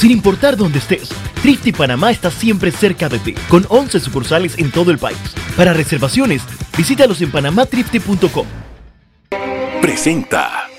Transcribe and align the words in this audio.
Sin 0.00 0.12
importar 0.12 0.56
dónde 0.56 0.78
estés, 0.78 1.10
Trifte 1.42 1.74
Panamá 1.74 2.10
está 2.10 2.30
siempre 2.30 2.70
cerca 2.70 3.10
de 3.10 3.18
ti, 3.18 3.34
con 3.50 3.66
11 3.68 4.00
sucursales 4.00 4.56
en 4.56 4.70
todo 4.70 4.90
el 4.90 4.96
país. 4.96 5.18
Para 5.58 5.74
reservaciones, 5.74 6.40
visítalos 6.74 7.20
en 7.20 7.30
panamatrifte.com. 7.30 8.46
Presenta 9.82 10.70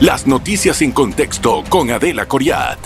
las 0.00 0.26
noticias 0.26 0.82
en 0.82 0.90
contexto 0.90 1.62
con 1.68 1.92
Adela 1.92 2.26
Coriat. 2.26 2.80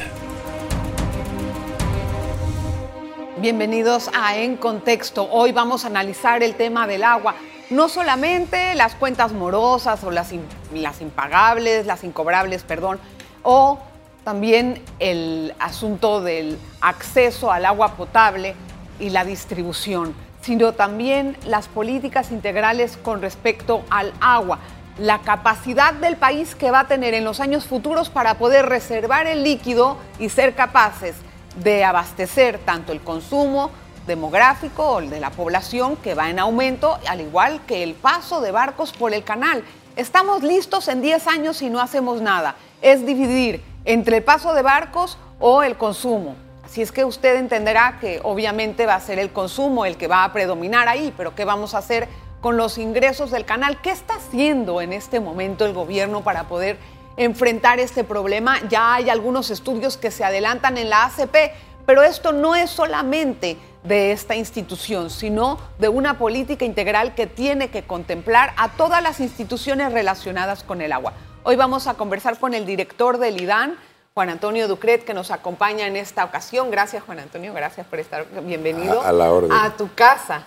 Bienvenidos 3.38 4.10
a 4.14 4.36
En 4.36 4.58
Contexto. 4.58 5.30
Hoy 5.30 5.52
vamos 5.52 5.84
a 5.84 5.86
analizar 5.86 6.42
el 6.42 6.56
tema 6.56 6.86
del 6.86 7.04
agua. 7.04 7.36
No 7.70 7.88
solamente 7.88 8.74
las 8.74 8.94
cuentas 8.96 9.32
morosas 9.32 10.04
o 10.04 10.10
las, 10.10 10.30
las 10.74 11.00
impagables, 11.00 11.86
las 11.86 12.04
incobrables, 12.04 12.64
perdón, 12.64 13.00
o 13.42 13.78
también 14.24 14.82
el 14.98 15.54
asunto 15.58 16.20
del 16.20 16.58
acceso 16.80 17.50
al 17.50 17.66
agua 17.66 17.96
potable 17.96 18.54
y 19.00 19.10
la 19.10 19.24
distribución, 19.24 20.14
sino 20.42 20.72
también 20.72 21.36
las 21.46 21.68
políticas 21.68 22.30
integrales 22.30 22.96
con 22.96 23.20
respecto 23.20 23.84
al 23.90 24.12
agua, 24.20 24.58
la 24.98 25.20
capacidad 25.22 25.94
del 25.94 26.16
país 26.16 26.54
que 26.54 26.70
va 26.70 26.80
a 26.80 26.88
tener 26.88 27.14
en 27.14 27.24
los 27.24 27.40
años 27.40 27.64
futuros 27.64 28.10
para 28.10 28.34
poder 28.34 28.66
reservar 28.66 29.26
el 29.26 29.42
líquido 29.42 29.96
y 30.18 30.28
ser 30.28 30.54
capaces 30.54 31.16
de 31.56 31.84
abastecer 31.84 32.58
tanto 32.58 32.92
el 32.92 33.00
consumo 33.00 33.70
demográfico 34.06 34.84
o 34.84 35.00
de 35.00 35.20
la 35.20 35.30
población 35.30 35.96
que 35.96 36.14
va 36.14 36.30
en 36.30 36.38
aumento, 36.38 36.98
al 37.08 37.20
igual 37.20 37.60
que 37.66 37.82
el 37.82 37.94
paso 37.94 38.40
de 38.40 38.50
barcos 38.50 38.92
por 38.92 39.14
el 39.14 39.22
canal. 39.22 39.64
Estamos 39.94 40.42
listos 40.42 40.88
en 40.88 41.02
10 41.02 41.26
años 41.26 41.62
y 41.62 41.70
no 41.70 41.80
hacemos 41.80 42.20
nada. 42.20 42.56
Es 42.80 43.06
dividir 43.06 43.62
entre 43.84 44.18
el 44.18 44.24
paso 44.24 44.54
de 44.54 44.62
barcos 44.62 45.18
o 45.38 45.62
el 45.62 45.76
consumo. 45.76 46.36
Así 46.64 46.80
es 46.82 46.92
que 46.92 47.04
usted 47.04 47.36
entenderá 47.36 47.98
que 48.00 48.20
obviamente 48.22 48.86
va 48.86 48.94
a 48.94 49.00
ser 49.00 49.18
el 49.18 49.32
consumo 49.32 49.84
el 49.84 49.96
que 49.96 50.06
va 50.08 50.24
a 50.24 50.32
predominar 50.32 50.88
ahí, 50.88 51.12
pero 51.16 51.34
¿qué 51.34 51.44
vamos 51.44 51.74
a 51.74 51.78
hacer 51.78 52.08
con 52.40 52.56
los 52.56 52.78
ingresos 52.78 53.30
del 53.30 53.44
canal? 53.44 53.80
¿Qué 53.82 53.90
está 53.90 54.14
haciendo 54.14 54.80
en 54.80 54.92
este 54.92 55.20
momento 55.20 55.66
el 55.66 55.74
gobierno 55.74 56.22
para 56.22 56.44
poder 56.44 56.78
enfrentar 57.16 57.78
este 57.78 58.04
problema? 58.04 58.56
Ya 58.68 58.94
hay 58.94 59.10
algunos 59.10 59.50
estudios 59.50 59.96
que 59.96 60.10
se 60.10 60.24
adelantan 60.24 60.78
en 60.78 60.88
la 60.88 61.04
ACP, 61.04 61.52
pero 61.84 62.02
esto 62.02 62.32
no 62.32 62.54
es 62.54 62.70
solamente 62.70 63.58
de 63.84 64.12
esta 64.12 64.36
institución, 64.36 65.10
sino 65.10 65.58
de 65.78 65.88
una 65.88 66.16
política 66.16 66.64
integral 66.64 67.14
que 67.14 67.26
tiene 67.26 67.68
que 67.68 67.82
contemplar 67.82 68.54
a 68.56 68.70
todas 68.70 69.02
las 69.02 69.20
instituciones 69.20 69.92
relacionadas 69.92 70.62
con 70.62 70.80
el 70.80 70.92
agua. 70.92 71.12
Hoy 71.44 71.56
vamos 71.56 71.88
a 71.88 71.94
conversar 71.94 72.38
con 72.38 72.54
el 72.54 72.64
director 72.64 73.18
del 73.18 73.40
IDAN, 73.40 73.76
Juan 74.14 74.28
Antonio 74.28 74.68
Ducret, 74.68 75.04
que 75.04 75.12
nos 75.12 75.32
acompaña 75.32 75.88
en 75.88 75.96
esta 75.96 76.24
ocasión. 76.24 76.70
Gracias, 76.70 77.02
Juan 77.02 77.18
Antonio, 77.18 77.52
gracias 77.52 77.84
por 77.84 77.98
estar. 77.98 78.26
Bienvenido 78.44 79.02
a, 79.02 79.64
a 79.64 79.76
tu 79.76 79.92
casa. 79.92 80.46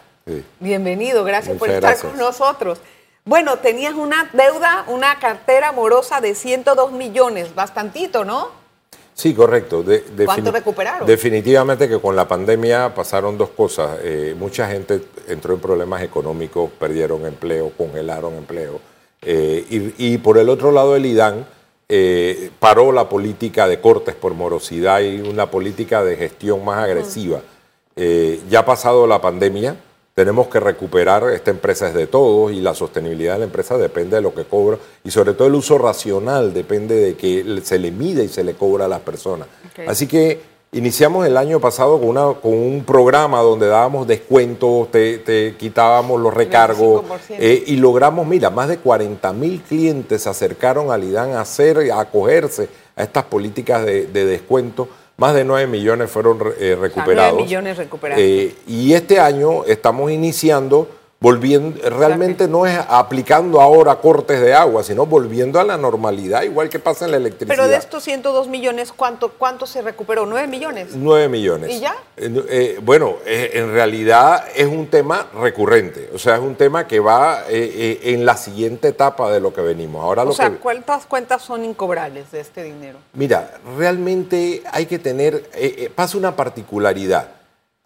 Bienvenido, 0.62 1.26
gracias 1.26 1.58
por 1.58 1.70
estar 1.70 1.98
con 2.00 2.16
nosotros. 2.18 2.80
Bueno, 3.26 3.58
tenías 3.58 3.94
una 3.94 4.30
deuda, 4.32 4.86
una 4.88 5.20
cartera 5.20 5.74
morosa 5.74 6.22
de 6.22 6.34
102 6.34 6.94
millones, 6.94 7.54
bastantito, 7.54 8.24
¿no? 8.24 8.48
Sí, 9.14 9.34
correcto. 9.34 9.84
¿Cuánto 10.24 10.52
recuperaron? 10.54 11.06
Definitivamente 11.06 11.90
que 11.90 12.00
con 12.00 12.16
la 12.16 12.26
pandemia 12.26 12.96
pasaron 12.96 13.38
dos 13.38 13.50
cosas. 13.50 13.98
Eh, 14.02 14.34
mucha 14.38 14.70
gente 14.70 15.02
entró 15.28 15.56
en 15.56 15.60
problemas 15.60 16.04
económicos, 16.04 16.72
perdieron 16.80 17.26
empleo, 17.26 17.74
congelaron 17.78 18.36
empleo 18.36 18.95
eh, 19.22 19.94
y, 19.98 20.18
por 20.20 20.38
el 20.38 20.50
otro 20.50 20.72
lado, 20.72 20.96
el 20.96 21.06
IDAN 21.06 21.46
eh, 21.90 22.52
paró 22.60 22.92
la 22.92 23.10
política 23.10 23.68
de 23.68 23.80
cortes 23.80 24.16
por 24.16 24.34
morosidad 24.34 25.02
y 25.02 25.22
una 25.22 25.50
política 25.50 26.04
de 26.04 26.16
gestión 26.16 26.64
más 26.64 26.84
agresiva. 26.84 27.42
Eh, 27.96 28.42
ya 28.50 28.60
ha 28.60 28.66
pasado 28.66 29.08
la 29.08 29.22
pandemia, 29.22 29.76
tenemos 30.14 30.48
que 30.48 30.60
recuperar, 30.60 31.30
esta 31.32 31.52
empresa 31.52 31.88
es 31.88 31.94
de 31.94 32.08
todos 32.08 32.52
y 32.52 32.62
la 32.62 32.74
sostenibilidad 32.74 33.34
de 33.34 33.40
la 33.40 33.46
empresa 33.46 33.78
depende 33.78 34.16
de 34.16 34.22
lo 34.22 34.34
que 34.34 34.46
cobra 34.46 34.78
y 35.04 35.12
sobre 35.12 35.34
todo 35.34 35.48
el 35.48 35.56
uso 35.56 35.78
racional 35.78 36.54
depende 36.54 36.96
de 36.96 37.16
que 37.16 37.62
se 37.64 37.80
le 37.80 37.92
mide 37.92 38.24
y 38.24 38.30
se 38.30 38.44
le 38.44 38.54
cobra 38.54 38.86
a 38.86 38.88
las 38.88 39.02
personas. 39.02 39.48
Así 39.88 40.08
que 40.08 40.55
Iniciamos 40.72 41.26
el 41.26 41.38
año 41.38 41.62
pasado 41.62 41.98
con, 42.00 42.10
una, 42.10 42.34
con 42.34 42.54
un 42.54 42.84
programa 42.84 43.40
donde 43.40 43.68
dábamos 43.68 44.08
descuentos, 44.08 44.92
te, 44.92 45.56
quitábamos 45.58 46.20
los 46.20 46.34
recargos 46.34 47.06
eh, 47.30 47.64
y 47.68 47.78
logramos, 47.78 48.28
mira, 48.28 48.50
más 48.50 48.68
de 48.68 48.78
40 48.80 49.32
mil 49.32 49.62
clientes 49.62 50.24
se 50.24 50.30
acercaron 50.30 50.92
al 50.92 51.06
IDAN 51.06 51.32
a 51.32 51.42
hacer, 51.42 51.90
a 51.92 52.02
acogerse 52.02 52.68
a 52.96 53.04
estas 53.04 53.24
políticas 53.24 53.86
de, 53.86 54.08
descuento. 54.08 54.90
Más 55.18 55.34
de 55.34 55.46
9 55.46 55.68
millones 55.68 56.12
fueron 56.12 56.40
eh, 56.60 56.78
recuperados. 56.78 57.36
9 57.36 57.44
millones 57.44 57.78
recuperados. 57.78 58.22
Eh, 58.22 58.54
y 58.68 58.94
este 58.94 59.20
año 59.22 59.64
estamos 59.64 60.12
iniciando 60.12 60.90
volviendo, 61.26 61.90
realmente 61.90 62.48
no 62.48 62.68
es 62.68 62.80
aplicando 62.88 63.60
ahora 63.60 63.96
cortes 63.96 64.40
de 64.40 64.54
agua, 64.54 64.84
sino 64.84 65.08
volviendo 65.08 65.60
a 65.60 65.64
la 65.64 65.76
normalidad, 65.76 66.44
igual 66.44 66.70
que 66.70 66.78
pasa 66.78 67.06
en 67.06 67.12
la 67.12 67.18
electricidad. 67.18 67.56
Pero 67.56 67.68
de 67.68 67.78
estos 67.78 68.04
102 68.04 68.48
millones, 68.48 68.92
¿cuánto, 68.92 69.30
cuánto 69.30 69.66
se 69.66 69.82
recuperó? 69.82 70.28
¿9 70.28 70.48
millones? 70.48 70.90
9 70.94 71.28
millones. 71.28 71.72
¿Y 71.72 71.80
ya? 71.80 71.96
Eh, 72.16 72.46
eh, 72.50 72.80
bueno, 72.80 73.16
eh, 73.26 73.52
en 73.54 73.72
realidad 73.72 74.46
es 74.56 74.68
un 74.68 74.86
tema 74.86 75.26
recurrente, 75.34 76.12
o 76.14 76.20
sea, 76.20 76.36
es 76.36 76.42
un 76.42 76.54
tema 76.54 76.86
que 76.86 77.00
va 77.00 77.44
en 77.50 78.24
la 78.24 78.38
siguiente 78.38 78.90
etapa 78.90 79.32
de 79.32 79.40
lo 79.40 79.52
que 79.52 79.62
venimos. 79.62 80.04
Ahora 80.04 80.22
o 80.22 80.26
lo 80.26 80.32
sea, 80.34 80.52
¿cuántas 80.52 81.08
cuentas 81.08 81.42
son 81.42 81.66
incobrables 81.66 82.32
de 82.32 82.40
este 82.40 82.62
dinero? 82.62 83.00
Mira, 83.14 83.58
realmente 83.80 84.62
hay 84.72 84.86
que 84.86 85.00
tener, 85.00 85.50
pasa 85.96 86.20
una 86.20 86.36
particularidad. 86.36 87.35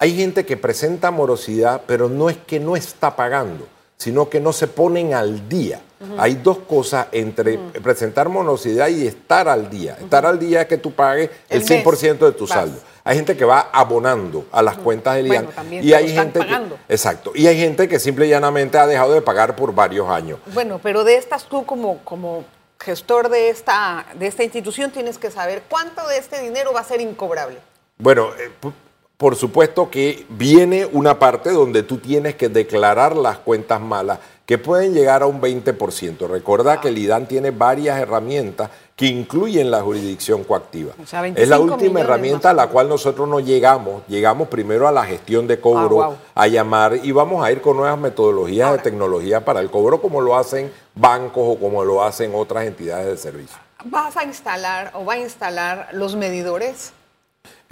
Hay 0.01 0.15
gente 0.15 0.45
que 0.45 0.55
presenta 0.55 1.11
morosidad, 1.11 1.81
pero 1.85 2.07
no 2.07 2.29
es 2.29 2.37
que 2.37 2.57
no 2.57 2.77
está 2.77 3.17
pagando, 3.17 3.67
sino 3.97 4.29
que 4.29 4.39
no 4.39 4.53
se 4.53 4.67
ponen 4.67 5.13
al 5.13 5.49
día. 5.49 5.81
Hay 6.17 6.35
dos 6.35 6.59
cosas 6.59 7.07
entre 7.11 7.57
presentar 7.57 8.29
morosidad 8.29 8.88
y 8.88 9.05
estar 9.05 9.49
al 9.49 9.69
día. 9.69 9.97
Estar 9.99 10.25
al 10.25 10.39
día 10.39 10.61
es 10.61 10.67
que 10.67 10.77
tú 10.77 10.93
pagues 10.93 11.29
el, 11.49 11.65
100% 11.65 12.17
de 12.19 12.31
tu 12.31 12.47
saldo. 12.47 12.79
Hay 13.03 13.17
gente 13.17 13.35
que 13.35 13.43
va 13.43 13.71
abonando 13.73 14.45
a 14.53 14.61
las 14.61 14.77
cuentas 14.77 15.17
del 15.17 15.27
IAN. 15.27 15.49
y 15.69 15.91
hay 15.91 16.13
gente 16.13 16.39
pagando. 16.39 16.79
exacto. 16.88 17.33
Y 17.35 17.47
hay 17.47 17.59
gente 17.59 17.89
que 17.89 17.99
simple 17.99 18.25
y 18.25 18.29
llanamente 18.29 18.77
ha 18.77 18.88
dejado 18.88 19.13
de 19.13 19.21
pagar 19.21 19.57
por 19.57 19.75
varios 19.75 20.07
años. 20.09 20.39
Bueno, 20.53 20.79
pero 20.81 21.03
de 21.03 21.17
estas 21.17 21.43
tú 21.43 21.65
como, 21.65 21.97
como 22.05 22.45
gestor 22.79 23.27
de 23.27 23.49
esta, 23.49 24.05
de 24.17 24.27
esta 24.27 24.45
institución 24.45 24.91
tienes 24.91 25.17
que 25.17 25.29
saber 25.29 25.63
cuánto 25.67 26.07
de 26.07 26.19
este 26.19 26.39
dinero 26.39 26.71
va 26.71 26.79
a 26.79 26.85
ser 26.85 27.01
incobrable. 27.01 27.57
Bueno, 27.97 28.29
eh, 28.39 28.49
por 29.19 29.35
supuesto 29.35 29.90
que 29.91 30.25
viene 30.30 30.85
una 30.85 31.19
parte 31.19 31.52
donde 31.52 31.84
tú 31.84 31.97
tienes 31.97 32.35
que 32.35 32.47
declarar 32.47 33.18
las 33.18 33.40
cuentas 33.40 33.81
malas, 33.81 34.19
que 34.46 34.57
pueden 34.57 34.94
llegar 34.94 35.24
a 35.24 35.25
un 35.25 35.41
20%. 35.41 36.25
Recuerda 36.25 36.80
que 36.80 36.88
el 36.88 36.97
IDAN 36.97 37.28
tiene 37.28 37.52
varias 37.52 38.00
herramientas 38.00 38.69
que 38.96 39.07
incluyen 39.07 39.72
la 39.72 39.81
jurisdicción 39.81 40.46
coactiva. 40.46 40.94
es 41.35 41.50
la 41.50 41.59
última 41.59 42.00
herramienta 42.00 42.52
a 42.52 42.53
la 42.53 42.68
cual 42.68 42.88
nosotros 42.88 43.28
no 43.28 43.41
llegamos. 43.41 44.03
Llegamos 44.07 44.47
primero 44.47 44.88
a 44.88 44.91
la 44.94 45.03
gestión 45.03 45.47
de 45.47 45.59
cobro, 45.59 46.01
ah, 46.01 46.16
a 46.34 46.47
llamar 46.47 46.97
y 47.03 47.12
vamos 47.12 47.44
a 47.44 47.51
ir 47.51 47.59
con 47.59 47.75
nuevas 47.75 48.00
metodologías 48.00 48.72
de 48.72 48.78
tecnología 48.78 49.44
para 49.44 49.59
el 49.59 49.69
cobro 49.69 50.01
como 50.01 50.22
lo 50.22 50.38
hacen 50.38 50.72
bancos 50.96 51.44
o 51.46 51.59
como 51.59 51.84
lo 51.84 52.01
hacen 52.01 52.31
otras 52.34 52.63
entidades 52.63 53.07
de 53.07 53.18
servicio. 53.18 53.57
¿Vas 53.84 54.16
a 54.16 54.24
instalar 54.24 54.91
o 54.94 55.03
va 55.03 55.16
a 55.16 55.19
instalar 55.19 55.90
los 55.91 56.16
medidores? 56.16 56.94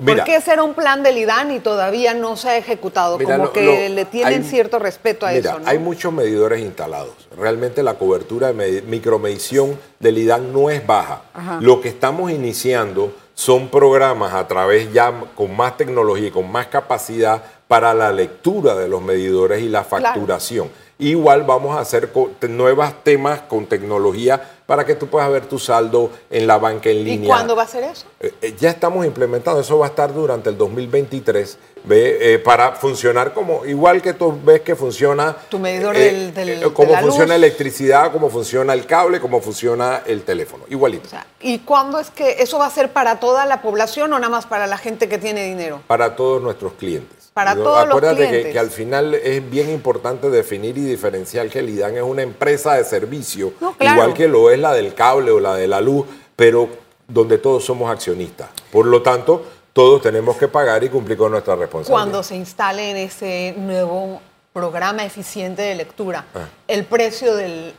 ¿Por 0.03 0.24
qué 0.25 0.40
será 0.41 0.62
un 0.62 0.75
plan 0.75 1.02
del 1.02 1.18
IDAN 1.18 1.52
y 1.52 1.59
todavía 1.59 2.13
no 2.13 2.38
se 2.38 2.50
ha 2.50 2.58
ejecutado? 2.58 3.18
Como 3.18 3.52
que 3.52 3.90
le 3.90 4.06
tienen 4.06 4.44
cierto 4.44 4.78
respeto 4.78 5.25
a 5.25 5.34
eso. 5.34 5.58
Hay 5.66 5.80
muchos 5.80 6.13
medidores 6.13 6.62
instalados. 6.62 7.13
Realmente 7.35 7.81
la 7.81 7.96
cobertura 7.96 8.53
de 8.53 8.84
micromedición 8.84 9.80
del 10.00 10.19
IDAN 10.19 10.53
no 10.53 10.69
es 10.69 10.85
baja. 10.85 11.24
Lo 11.62 11.81
que 11.81 11.90
estamos 11.90 12.31
iniciando 12.31 13.12
son 13.34 13.69
programas 13.69 14.34
a 14.34 14.47
través 14.47 14.91
ya 14.94 15.14
con 15.35 15.55
más 15.55 15.78
tecnología 15.78 16.28
y 16.28 16.32
con 16.32 16.52
más 16.52 16.67
capacidad 16.67 17.43
para 17.67 17.93
la 17.93 18.11
lectura 18.11 18.76
de 18.76 18.88
los 18.88 19.02
medidores 19.02 19.61
y 19.61 19.70
la 19.70 19.84
facturación. 19.84 20.70
Igual 20.99 21.44
vamos 21.44 21.78
a 21.78 21.82
hacer 21.82 22.11
nuevos 22.49 23.03
temas 23.03 23.41
con 23.41 23.67
tecnología 23.67 24.41
para 24.66 24.85
que 24.85 24.96
tú 24.96 25.08
puedas 25.08 25.32
ver 25.32 25.46
tu 25.46 25.59
saldo 25.59 26.11
en 26.29 26.46
la 26.46 26.58
banca 26.58 26.90
en 26.90 27.03
línea. 27.03 27.26
¿Y 27.26 27.28
cuándo 27.28 27.55
va 27.55 27.64
a 27.64 27.67
ser 27.67 27.85
eso? 27.85 28.05
Eh, 28.20 28.34
eh, 28.41 28.55
ya 28.59 28.70
estamos 28.70 29.05
implementando, 29.05 29.61
eso 29.61 29.79
va 29.79 29.85
a 29.85 29.90
estar 29.90 30.14
durante 30.14 30.49
el 30.49 30.58
2023, 30.58 31.58
ve, 31.85 32.34
eh, 32.34 32.40
para 32.40 32.73
funcionar 32.73 33.34
como, 33.34 33.66
igual 33.66 34.02
que 34.02 34.14
tú 34.14 34.38
ves 34.44 34.61
que 34.61 34.76
funciona... 34.76 35.35
Tu 35.49 35.58
medidor 35.58 35.96
del, 35.96 36.34
del, 36.34 36.73
Cómo 36.73 36.97
funciona 36.97 37.35
electricidad, 37.35 38.11
cómo 38.11 38.29
funciona 38.29 38.73
el 38.73 38.85
cable, 38.85 39.22
cómo 39.22 39.40
funciona 39.40 40.02
el 40.05 40.23
teléfono, 40.23 40.66
igualito. 40.70 41.08
¿Y 41.40 41.59
cuándo 41.59 42.00
es 42.00 42.09
que 42.09 42.41
eso 42.41 42.59
va 42.59 42.66
a 42.66 42.72
ser 42.72 42.91
para 42.91 43.20
toda 43.20 43.46
la 43.46 43.61
población 43.61 44.11
o 44.11 44.20
nada 44.20 44.29
más 44.29 44.46
para 44.46 44.67
la 44.67 44.78
gente 44.78 45.08
que 45.08 45.17
tiene 45.17 45.46
dinero? 45.46 45.82
Para 45.88 46.16
todos 46.16 46.41
nuestros 46.41 46.73
clientes. 46.73 47.16
Para 47.37 47.53
todos 47.55 47.85
Acuérdate 47.85 48.16
los 48.22 48.28
clientes. 48.29 48.45
Que, 48.47 48.51
que, 48.53 48.59
al 48.59 48.72
final 48.72 49.13
es 49.13 49.47
bien 49.47 49.69
importante 49.69 50.31
definir 50.31 50.75
y 50.75 50.81
diferenciar 50.81 51.47
que 51.49 51.59
el 51.59 51.69
IDAN 51.69 51.95
es 51.97 52.01
una 52.01 52.23
empresa 52.23 52.73
de 52.73 52.84
servicio, 52.84 53.53
igual 53.79 54.16
que 54.16 54.28
lo 54.28 54.49
es 54.49 54.57
la 54.57 54.73
del 54.73 54.95
cable 54.95 55.29
o 55.29 55.39
la 55.39 55.53
de 55.53 55.67
la 55.67 55.79
luz, 55.79 56.07
pero 56.35 56.67
donde 57.07 57.37
todos 57.37 57.63
somos 57.63 57.91
accionistas. 57.91 58.49
Por 58.72 58.87
lo 58.87 59.03
tanto, 59.03 59.43
todos 59.72 60.01
tenemos 60.01 60.35
que 60.37 60.47
pagar 60.47 60.84
y 60.84 60.89
cumplir 60.89 61.16
con 61.16 61.31
nuestra 61.31 61.55
responsabilidad. 61.55 61.93
Cuando 62.03 62.23
se 62.23 62.35
instale 62.35 62.89
en 62.89 62.97
ese 62.97 63.53
nuevo 63.55 64.19
programa 64.51 65.05
eficiente 65.05 65.61
de 65.61 65.75
lectura, 65.75 66.25
Ah. 66.33 66.47
el 66.67 66.85
precio 66.85 67.35
del, 67.35 67.72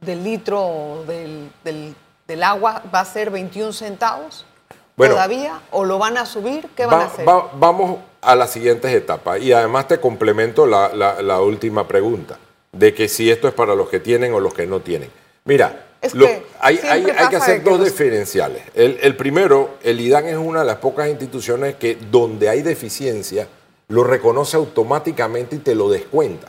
del 0.00 0.24
litro 0.24 1.04
del, 1.06 1.50
del- 1.62 1.94
del 2.26 2.42
agua 2.42 2.82
va 2.94 3.00
a 3.00 3.04
ser 3.04 3.28
21 3.30 3.74
centavos 3.74 4.46
Bueno. 4.96 5.12
todavía 5.14 5.60
o 5.70 5.84
lo 5.84 5.98
van 5.98 6.16
a 6.16 6.24
subir, 6.24 6.66
¿qué 6.74 6.86
van 6.86 7.00
Va- 7.00 7.02
a 7.02 7.06
hacer? 7.08 7.28
va- 7.28 7.50
vamos 7.54 7.98
a 8.22 8.34
las 8.36 8.50
siguientes 8.52 8.92
etapas 8.92 9.40
y 9.42 9.52
además 9.52 9.88
te 9.88 9.98
complemento 9.98 10.64
la, 10.66 10.94
la- 10.94 11.20
la 11.22 11.40
última 11.40 11.86
pregunta 11.86 12.38
de 12.72 12.94
que 12.94 13.08
si 13.08 13.30
esto 13.30 13.48
es 13.48 13.54
para 13.54 13.74
los 13.74 13.88
que 13.90 14.00
tienen 14.00 14.32
o 14.32 14.40
los 14.40 14.54
que 14.54 14.66
no 14.66 14.80
tienen. 14.80 15.10
Mira, 15.44 15.86
Es 16.00 16.14
lo- 16.14 16.26
que 16.26 16.42
hay, 16.60 16.78
hay- 16.88 17.04
hay 17.16 17.28
que 17.28 17.36
hacer 17.36 17.62
que 17.62 17.68
dos 17.70 17.78
los- 17.80 17.88
diferenciales. 17.88 18.62
El, 18.74 18.98
el 19.02 19.16
primero, 19.16 19.70
el 19.82 20.00
IDAN 20.00 20.26
es 20.26 20.36
una 20.36 20.60
de 20.60 20.66
las 20.66 20.76
pocas 20.76 21.08
instituciones 21.08 21.74
que 21.74 21.96
donde 22.10 22.48
hay 22.48 22.62
deficiencia 22.62 23.46
lo 23.88 24.04
reconoce 24.04 24.56
automáticamente 24.56 25.56
y 25.56 25.58
te 25.58 25.74
lo 25.74 25.90
descuenta. 25.90 26.46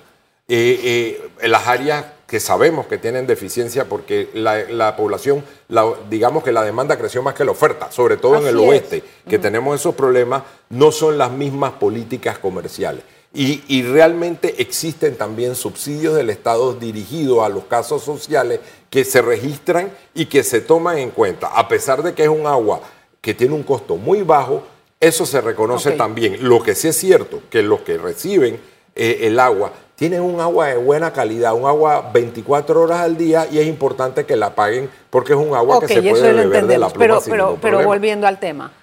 Eh, 0.48 0.80
eh, 0.84 1.30
en 1.42 1.52
las 1.52 1.68
áreas 1.68 2.06
que 2.33 2.39
sabemos 2.39 2.88
que 2.88 2.97
tienen 2.97 3.27
deficiencia 3.27 3.85
porque 3.85 4.31
la, 4.33 4.63
la 4.63 4.95
población, 4.95 5.44
la- 5.68 5.94
digamos 6.09 6.44
que 6.44 6.51
la 6.51 6.63
demanda 6.63 6.97
creció 6.97 7.21
más 7.21 7.35
que 7.35 7.45
la 7.45 7.51
oferta, 7.51 7.91
sobre 7.91 8.18
todo 8.18 8.38
en 8.38 8.47
el 8.47 8.56
es. 8.59 8.69
oeste, 8.69 9.03
que 9.30 9.38
tenemos 9.38 9.80
esos 9.80 9.94
problemas, 9.94 10.41
no 10.71 10.91
son 10.91 11.19
las 11.19 11.30
mismas 11.31 11.74
políticas 11.74 12.39
comerciales. 12.39 13.03
Y, 13.35 13.62
y 13.68 13.83
realmente 13.83 14.56
existen 14.63 15.15
también 15.15 15.53
subsidios 15.53 16.15
del 16.15 16.31
Estado 16.31 16.74
dirigidos 16.74 17.45
a 17.45 17.50
los 17.50 17.65
casos 17.65 18.01
sociales 18.03 18.62
que 18.89 19.06
se 19.06 19.21
registran 19.21 19.91
y 20.15 20.25
que 20.25 20.41
se 20.44 20.59
toman 20.59 20.97
en 20.97 21.12
cuenta. 21.12 21.50
A 21.50 21.68
pesar 21.68 22.01
de 22.01 22.15
que 22.15 22.24
es 22.24 22.30
un 22.30 22.47
agua 22.47 22.81
que 23.21 23.35
tiene 23.35 23.53
un 23.53 23.62
costo 23.62 23.95
muy 23.95 24.24
bajo, 24.24 24.63
eso 25.00 25.27
se 25.27 25.39
reconoce 25.39 25.91
también. 25.91 26.38
Lo 26.50 26.63
que 26.63 26.74
sí 26.74 26.88
es 26.88 26.97
cierto, 26.97 27.41
que 27.51 27.62
los 27.62 27.81
que 27.81 28.00
reciben 28.00 28.59
eh, 28.95 29.19
el 29.21 29.39
agua 29.39 29.71
tienen 30.04 30.22
un 30.22 30.42
agua 30.42 30.68
de 30.68 30.76
buena 30.76 31.14
calidad, 31.14 31.54
un 31.54 31.66
agua 31.66 32.10
24 32.14 32.82
horas 32.82 33.00
al 33.00 33.16
día 33.16 33.48
y 33.50 33.58
es 33.60 33.66
importante 33.68 34.26
que 34.26 34.36
la 34.36 34.54
paguen 34.54 34.90
porque 35.10 35.32
es 35.32 35.40
un 35.40 35.56
agua 35.56 35.80
que 35.80 35.88
se 35.88 36.02
puede 36.02 36.34
beber 36.34 36.68
de 36.68 36.78
la 36.78 36.90
pluma 36.90 37.00
pero, 37.00 37.22
sin 37.22 37.32
pero, 37.32 37.46
ningún 37.46 37.62
pero 37.62 37.84
volviendo 37.86 38.28
al 38.28 38.38
tema. 38.38 38.74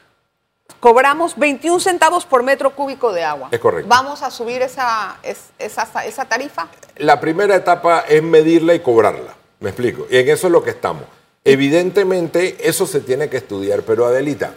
Cobramos 0.80 1.36
21 1.36 1.78
centavos 1.78 2.24
por 2.24 2.42
metro 2.42 2.70
cúbico 2.74 3.12
de 3.12 3.22
agua. 3.22 3.48
Es 3.50 3.58
correcto. 3.58 3.86
¿Vamos 3.86 4.22
a 4.22 4.30
subir 4.30 4.62
esa, 4.62 5.18
es- 5.22 5.50
esa, 5.58 5.86
esa 6.06 6.24
tarifa? 6.24 6.68
La 6.96 7.20
primera 7.20 7.54
etapa 7.54 8.06
es 8.08 8.22
medirla 8.22 8.72
y 8.72 8.80
cobrarla. 8.80 9.34
¿Me 9.58 9.68
explico? 9.68 10.06
Y 10.10 10.16
en 10.16 10.26
eso 10.30 10.46
es 10.46 10.52
lo 10.54 10.62
que 10.62 10.70
estamos. 10.70 11.02
Evidentemente, 11.44 12.56
eso 12.66 12.86
se 12.86 13.00
tiene 13.00 13.28
que 13.28 13.36
estudiar, 13.36 13.82
pero 13.82 14.06
Adelita, 14.06 14.54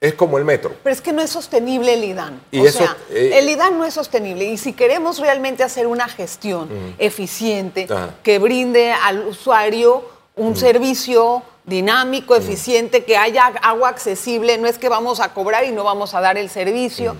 es 0.00 0.14
como 0.14 0.38
el 0.38 0.44
metro. 0.44 0.74
Pero 0.82 0.94
es 0.94 1.02
que 1.02 1.12
no 1.12 1.20
es 1.20 1.30
sostenible 1.30 1.92
el 1.92 2.04
IDAN. 2.04 2.40
Y 2.50 2.60
o 2.60 2.64
eso, 2.64 2.78
sea, 2.78 2.96
eh, 3.10 3.32
el 3.34 3.48
IDAN 3.50 3.76
no 3.76 3.84
es 3.84 3.94
sostenible. 3.94 4.44
Y 4.44 4.56
si 4.56 4.72
queremos 4.72 5.18
realmente 5.18 5.62
hacer 5.62 5.86
una 5.86 6.08
gestión 6.08 6.68
eficiente 6.98 7.86
que 8.22 8.38
brinde 8.38 8.92
al 8.92 9.26
usuario 9.26 10.04
un 10.36 10.56
servicio 10.56 11.42
dinámico, 11.64 12.34
eficiente, 12.34 13.04
que 13.04 13.18
haya 13.18 13.46
agua 13.62 13.90
accesible, 13.90 14.56
no 14.56 14.66
es 14.66 14.78
que 14.78 14.88
vamos 14.88 15.20
a 15.20 15.34
cobrar 15.34 15.64
y 15.64 15.70
no 15.70 15.84
vamos 15.84 16.14
a 16.14 16.20
dar 16.20 16.38
el 16.38 16.48
servicio. 16.48 17.16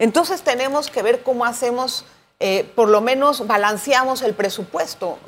Entonces 0.00 0.42
tenemos 0.42 0.90
que 0.90 1.02
ver 1.02 1.22
cómo 1.22 1.44
hacemos, 1.44 2.04
eh, 2.40 2.68
por 2.74 2.88
lo 2.88 3.00
menos 3.00 3.46
balanceamos 3.46 4.22
el 4.22 4.34
presupuesto. 4.34 5.18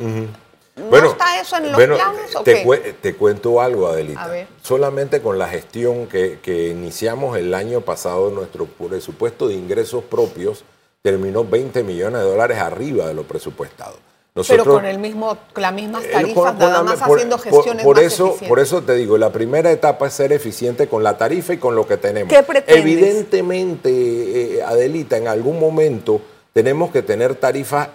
¿No 0.77 0.97
está 1.11 1.41
eso 1.41 1.57
en 1.57 1.65
los 1.65 1.75
bueno, 1.75 1.95
planes 1.97 2.37
o 2.37 2.43
te, 2.43 2.63
qué? 2.63 2.95
te 3.01 3.15
cuento 3.15 3.61
algo, 3.63 3.89
Adelita. 3.89 4.23
A 4.25 4.29
ver. 4.29 4.47
Solamente 4.63 5.23
con 5.23 5.39
la 5.39 5.49
gestión 5.49 6.07
que, 6.07 6.39
que 6.43 6.69
iniciamos 6.69 7.37
el 7.39 7.55
año 7.55 7.81
pasado, 7.81 8.31
nuestro 8.31 8.67
presupuesto 8.67 9.49
de 9.49 9.55
ingresos 9.55 10.05
propios 10.05 10.65
terminó 11.03 11.45
20 11.45 11.83
millones 11.83 12.21
de 12.21 12.27
dólares 12.29 12.59
arriba 12.59 13.07
de 13.09 13.15
lo 13.15 13.23
presupuestado. 13.23 13.97
Pero 14.49 14.67
con 14.67 14.85
el 14.85 14.99
mismo, 14.99 15.39
con 15.55 15.63
las 15.63 15.73
mismas 15.73 16.05
Eh, 16.05 16.11
tarifas, 16.13 16.35
con- 16.35 16.45
con 16.45 16.59
nada 16.59 16.73
la- 16.79 16.83
más 16.83 17.01
por- 17.01 17.17
haciendo 17.17 17.37
por- 17.39 17.45
gestiones 17.45 17.83
por, 17.85 17.97
más 17.97 18.05
eso, 18.05 18.25
eficientes. 18.25 18.49
Por 18.51 18.61
eso 18.61 18.83
te 18.83 18.95
digo, 18.95 19.17
la 19.17 19.33
primera 19.33 19.71
etapa 19.71 20.09
es 20.09 20.13
ser 20.13 20.31
eficiente 20.35 20.89
con 20.89 21.03
la 21.03 21.17
tarifa 21.17 21.55
y 21.55 21.57
con 21.57 21.75
lo 21.75 21.87
que 21.89 21.97
tenemos. 21.97 22.31
¿Qué 22.31 22.43
pretendes? 22.43 22.83
Evidentemente, 22.85 24.59
eh, 24.59 24.63
Adelita, 24.63 25.17
en 25.17 25.29
algún 25.29 25.59
momento 25.59 26.21
tenemos 26.53 26.91
que 26.91 27.01
tener 27.01 27.35
tarifas 27.37 27.89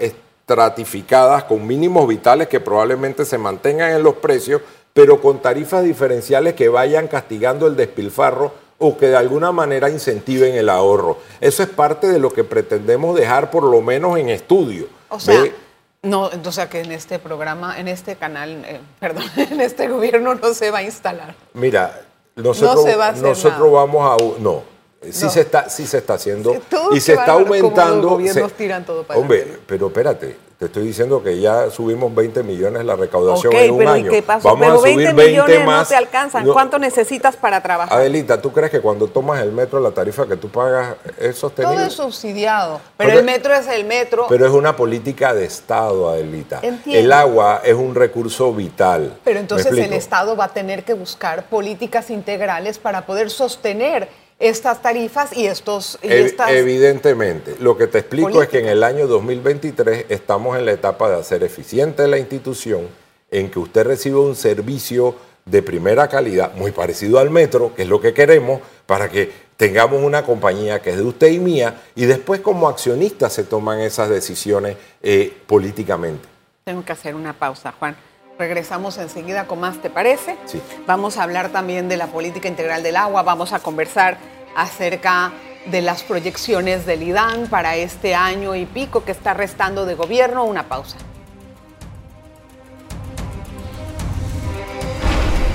estratificadas 0.52 1.46
con 1.46 1.66
mínimos 1.66 2.08
vitales 2.08 2.48
que 2.48 2.60
probablemente 2.60 3.26
se 3.26 3.38
mantengan 3.38 3.92
en 3.92 4.04
los 4.04 4.16
precios, 4.16 4.62
pero 4.94 5.22
con 5.22 5.42
tarifas 5.42 5.84
diferenciales 5.84 6.54
que 6.56 6.68
vayan 6.68 7.08
castigando 7.08 7.68
el 7.68 7.76
despilfarro 7.76 8.54
o 8.78 8.98
que 8.98 9.08
de 9.08 9.16
alguna 9.16 9.52
manera 9.52 9.90
incentiven 9.90 10.56
el 10.56 10.68
ahorro. 10.70 11.18
Eso 11.40 11.64
es 11.64 11.70
parte 11.70 12.08
de 12.08 12.20
lo 12.20 12.34
que 12.34 12.44
pretendemos 12.44 13.16
dejar 13.16 13.50
por 13.50 13.64
lo 13.64 13.82
menos 13.82 14.18
en 14.18 14.30
estudio. 14.30 14.88
O 15.10 15.20
sea, 15.20 15.42
¿Ve? 15.42 15.54
no, 16.02 16.30
o 16.44 16.52
sea 16.52 16.68
que 16.68 16.82
en 16.82 16.92
este 16.92 17.20
programa, 17.20 17.80
en 17.80 17.88
este 17.88 18.16
canal, 18.16 18.64
eh, 18.66 18.82
perdón, 19.00 19.24
en 19.38 19.62
este 19.62 19.88
gobierno 19.88 20.36
no 20.36 20.54
se 20.54 20.72
va 20.72 20.80
a 20.80 20.84
instalar. 20.84 21.36
Mira, 21.54 22.02
nosotros, 22.36 22.84
se 22.84 22.96
va 22.96 23.08
a 23.08 23.10
hacer 23.10 23.24
nosotros 23.24 23.72
nada. 23.72 23.72
vamos 23.72 24.22
a... 24.22 24.42
No, 24.42 24.64
sí, 25.02 25.26
No. 25.26 25.30
Se, 25.32 25.42
está, 25.42 25.70
sí 25.70 25.88
se 25.88 25.98
está 26.00 26.14
haciendo 26.16 26.56
y 26.92 27.00
se 27.00 27.14
está 27.14 27.38
los 27.40 27.48
aumentando. 27.48 28.10
gobiernos 28.10 28.50
se- 28.52 28.58
tiran 28.58 28.86
todo 28.86 29.04
para 29.04 29.20
Hombre, 29.20 29.40
adelante. 29.42 29.64
pero 29.68 29.88
espérate, 29.88 30.38
te 30.60 30.66
estoy 30.68 30.84
diciendo 30.84 31.24
que 31.24 31.40
ya 31.40 31.72
subimos 31.72 32.14
20 32.14 32.44
millones 32.44 32.86
la 32.86 32.96
recaudación 32.96 33.52
en 33.52 33.72
un 33.72 33.78
pero 33.80 33.96
¿y 33.98 34.00
año. 34.02 34.12
qué 34.12 34.22
pasó? 34.22 34.48
Vamos 34.50 34.60
pero 34.68 34.74
a 34.74 34.78
subir 34.78 34.96
20 34.98 35.14
20 35.14 35.32
millones 35.32 35.66
más. 35.66 35.82
no 35.82 35.88
te 35.90 35.96
alcanzan. 35.96 36.46
No, 36.46 36.54
¿Cuánto 36.54 36.78
necesitas 36.78 37.36
para 37.36 37.64
trabajar? 37.64 37.98
Adelita, 37.98 38.40
¿tú 38.40 38.52
crees 38.52 38.70
que 38.70 38.80
cuando 38.80 39.08
tomas 39.08 39.42
el 39.42 39.52
metro 39.52 39.80
la 39.80 39.90
tarifa 39.90 40.28
que 40.28 40.36
tú 40.38 40.50
pagas 40.50 40.98
es 41.20 41.36
sostenible? 41.36 41.78
Todo 41.78 41.88
es 41.88 41.94
subsidiado, 41.94 42.80
pero, 42.96 43.08
Pero- 43.10 43.20
el 43.22 43.26
metro 43.26 43.56
es 43.56 43.68
el 43.70 43.86
metro. 43.86 44.28
Pero 44.30 44.46
es 44.46 44.52
una 44.54 44.76
política 44.76 45.34
de 45.34 45.46
Estado, 45.46 46.12
Adelita. 46.12 46.60
Entiendo. 46.62 47.00
El 47.00 47.12
agua 47.12 47.62
es 47.66 47.74
un 47.74 47.96
recurso 47.96 48.54
vital. 48.54 49.18
Pero 49.24 49.36
¿Me 49.36 49.42
entonces 49.42 49.72
el? 49.76 49.94
Estado 49.94 50.36
va 50.36 50.46
a 50.46 50.50
tener 50.50 50.84
que 50.84 50.94
buscar 50.94 51.46
políticas 51.50 52.12
integrales 52.12 52.78
para 52.78 53.08
poder 53.08 53.32
sostener 53.32 54.10
estas 54.42 54.82
tarifas 54.82 55.36
y 55.38 55.46
estos... 55.46 55.98
y 56.02 56.08
Ev- 56.08 56.26
estas- 56.26 56.52
Evidentemente, 56.52 57.56
lo 57.60 57.78
que 57.78 57.88
te 57.88 58.00
explico 58.00 58.42
es 58.42 58.50
que 58.50 58.60
en 58.60 58.68
el 58.68 58.84
año 58.84 59.08
2023 59.08 60.06
estamos 60.10 60.58
en 60.58 60.66
la 60.66 60.72
etapa 60.74 61.10
de 61.10 61.16
hacer 61.18 61.44
eficiente 61.44 62.08
la 62.08 62.18
institución, 62.18 62.88
en 63.30 63.50
que 63.50 63.60
usted 63.60 63.86
recibe 63.86 64.18
un 64.18 64.36
servicio 64.36 65.16
de 65.46 65.64
primera 65.64 66.08
calidad, 66.08 66.54
muy 66.54 66.72
parecido 66.72 67.18
al 67.20 67.30
metro, 67.30 67.74
que 67.76 67.84
es 67.84 67.88
lo 67.88 68.02
que 68.02 68.14
queremos, 68.14 68.62
para 68.86 69.10
que 69.10 69.32
tengamos 69.58 70.04
una 70.04 70.24
compañía 70.26 70.82
que 70.82 70.90
es 70.92 70.98
de 70.98 71.04
usted 71.04 71.28
y 71.28 71.40
mía, 71.40 71.82
y 71.96 72.06
después 72.06 72.42
como 72.42 72.68
accionistas 72.68 73.34
se 73.34 73.44
toman 73.44 73.80
esas 73.80 74.10
decisiones 74.10 74.76
eh, 75.02 75.32
políticamente. 75.48 76.28
Tengo 76.64 76.84
que 76.84 76.92
hacer 76.92 77.16
una 77.16 77.34
pausa, 77.34 77.72
Juan. 77.78 77.96
Regresamos 78.42 78.98
enseguida 78.98 79.46
con 79.46 79.60
más, 79.60 79.84
¿te 79.84 79.92
parece? 79.92 80.36
Sí. 80.48 80.60
Vamos 80.88 81.18
a 81.18 81.24
hablar 81.24 81.50
también 81.50 81.88
de 81.88 81.96
la 81.96 82.08
política 82.08 82.48
integral 82.48 82.82
del 82.82 82.96
agua, 82.96 83.22
vamos 83.22 83.54
a 83.54 83.60
conversar 83.60 84.18
acerca 84.56 85.32
de 85.68 85.84
las 85.84 86.02
proyecciones 86.02 86.88
del 86.88 87.04
IDAN 87.04 87.46
para 87.52 87.76
este 87.76 88.16
año 88.16 88.56
y 88.56 88.66
pico 88.66 89.06
que 89.06 89.12
está 89.12 89.36
restando 89.36 89.86
de 89.86 89.94
gobierno. 89.94 90.44
Una 90.44 90.68
pausa. 90.68 90.98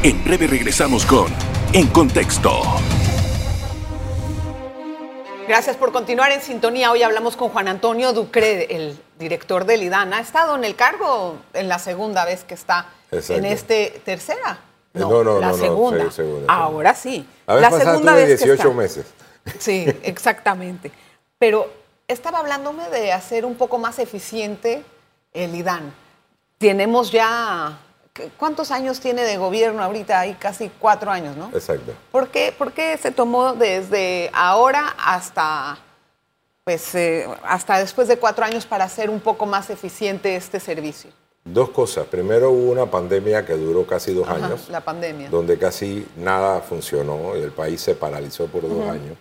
En 0.04 0.22
breve 0.22 0.46
regresamos 0.46 1.04
con 1.04 1.26
En 1.72 1.88
Contexto. 1.88 2.62
Gracias 5.48 5.76
por 5.76 5.92
continuar 5.92 6.32
en 6.32 6.42
sintonía. 6.42 6.90
Hoy 6.90 7.02
hablamos 7.04 7.36
con 7.36 7.50
Juan 7.50 7.68
Antonio 7.68 8.12
Ducre, 8.12 8.74
el 8.74 8.98
director 9.16 9.64
del 9.64 9.82
IDAN. 9.84 10.12
Ha 10.12 10.20
estado 10.20 10.56
en 10.56 10.64
el 10.64 10.74
cargo 10.74 11.36
en 11.52 11.68
la 11.68 11.78
segunda 11.78 12.24
vez 12.24 12.42
que 12.42 12.54
está 12.54 12.88
Exacto. 13.12 13.34
en 13.34 13.44
este 13.44 14.02
tercera. 14.04 14.58
Eh, 14.92 14.98
no, 14.98 15.22
no, 15.22 15.38
la 15.38 15.48
no, 15.48 15.56
no, 15.56 15.62
segunda. 15.62 16.06
Ahora 16.48 16.94
sí. 16.94 17.26
A 17.46 17.56
la 17.56 17.70
segunda 17.70 18.14
vez 18.14 18.24
que 18.24 18.44
18 18.44 18.54
está. 18.54 18.68
meses. 18.74 19.06
Sí, 19.58 19.86
exactamente. 20.02 20.90
Pero 21.38 21.70
estaba 22.08 22.40
hablándome 22.40 22.88
de 22.88 23.12
hacer 23.12 23.44
un 23.44 23.54
poco 23.54 23.78
más 23.78 24.00
eficiente 24.00 24.82
el 25.32 25.54
IDAN. 25.54 25.94
Tenemos 26.58 27.12
ya, 27.12 27.78
¿cuántos 28.36 28.70
años 28.70 29.00
tiene 29.00 29.22
de 29.22 29.36
gobierno 29.36 29.82
ahorita? 29.82 30.20
Hay 30.20 30.34
casi 30.34 30.70
cuatro 30.78 31.10
años, 31.10 31.36
¿no? 31.36 31.50
Exacto. 31.52 31.92
¿Por 32.12 32.28
qué, 32.28 32.54
por 32.56 32.72
qué 32.72 32.96
se 32.98 33.10
tomó 33.10 33.54
desde 33.54 34.30
ahora 34.32 34.94
hasta, 34.98 35.78
pues, 36.64 36.94
eh, 36.94 37.26
hasta 37.44 37.78
después 37.78 38.08
de 38.08 38.18
cuatro 38.18 38.44
años 38.44 38.66
para 38.66 38.84
hacer 38.84 39.10
un 39.10 39.20
poco 39.20 39.46
más 39.46 39.70
eficiente 39.70 40.36
este 40.36 40.60
servicio? 40.60 41.10
Dos 41.44 41.70
cosas. 41.70 42.06
Primero 42.06 42.50
hubo 42.50 42.72
una 42.72 42.86
pandemia 42.90 43.46
que 43.46 43.52
duró 43.54 43.86
casi 43.86 44.12
dos 44.12 44.26
Ajá, 44.28 44.44
años. 44.46 44.68
la 44.68 44.80
pandemia. 44.80 45.28
donde 45.30 45.56
casi 45.58 46.04
nada 46.16 46.60
funcionó 46.60 47.36
y 47.36 47.40
el 47.42 47.52
país 47.52 47.80
se 47.80 47.94
paralizó 47.94 48.46
por 48.46 48.62
dos 48.62 48.88
años. 48.90 49.16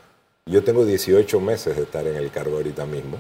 Yo 0.48 0.64
tengo 0.64 0.86
18 0.86 1.40
meses 1.40 1.76
de 1.76 1.84
estar 1.84 2.06
en 2.08 2.16
el 2.16 2.32
cargo 2.32 2.58
ahorita 2.58 2.86
mismo. 2.86 3.18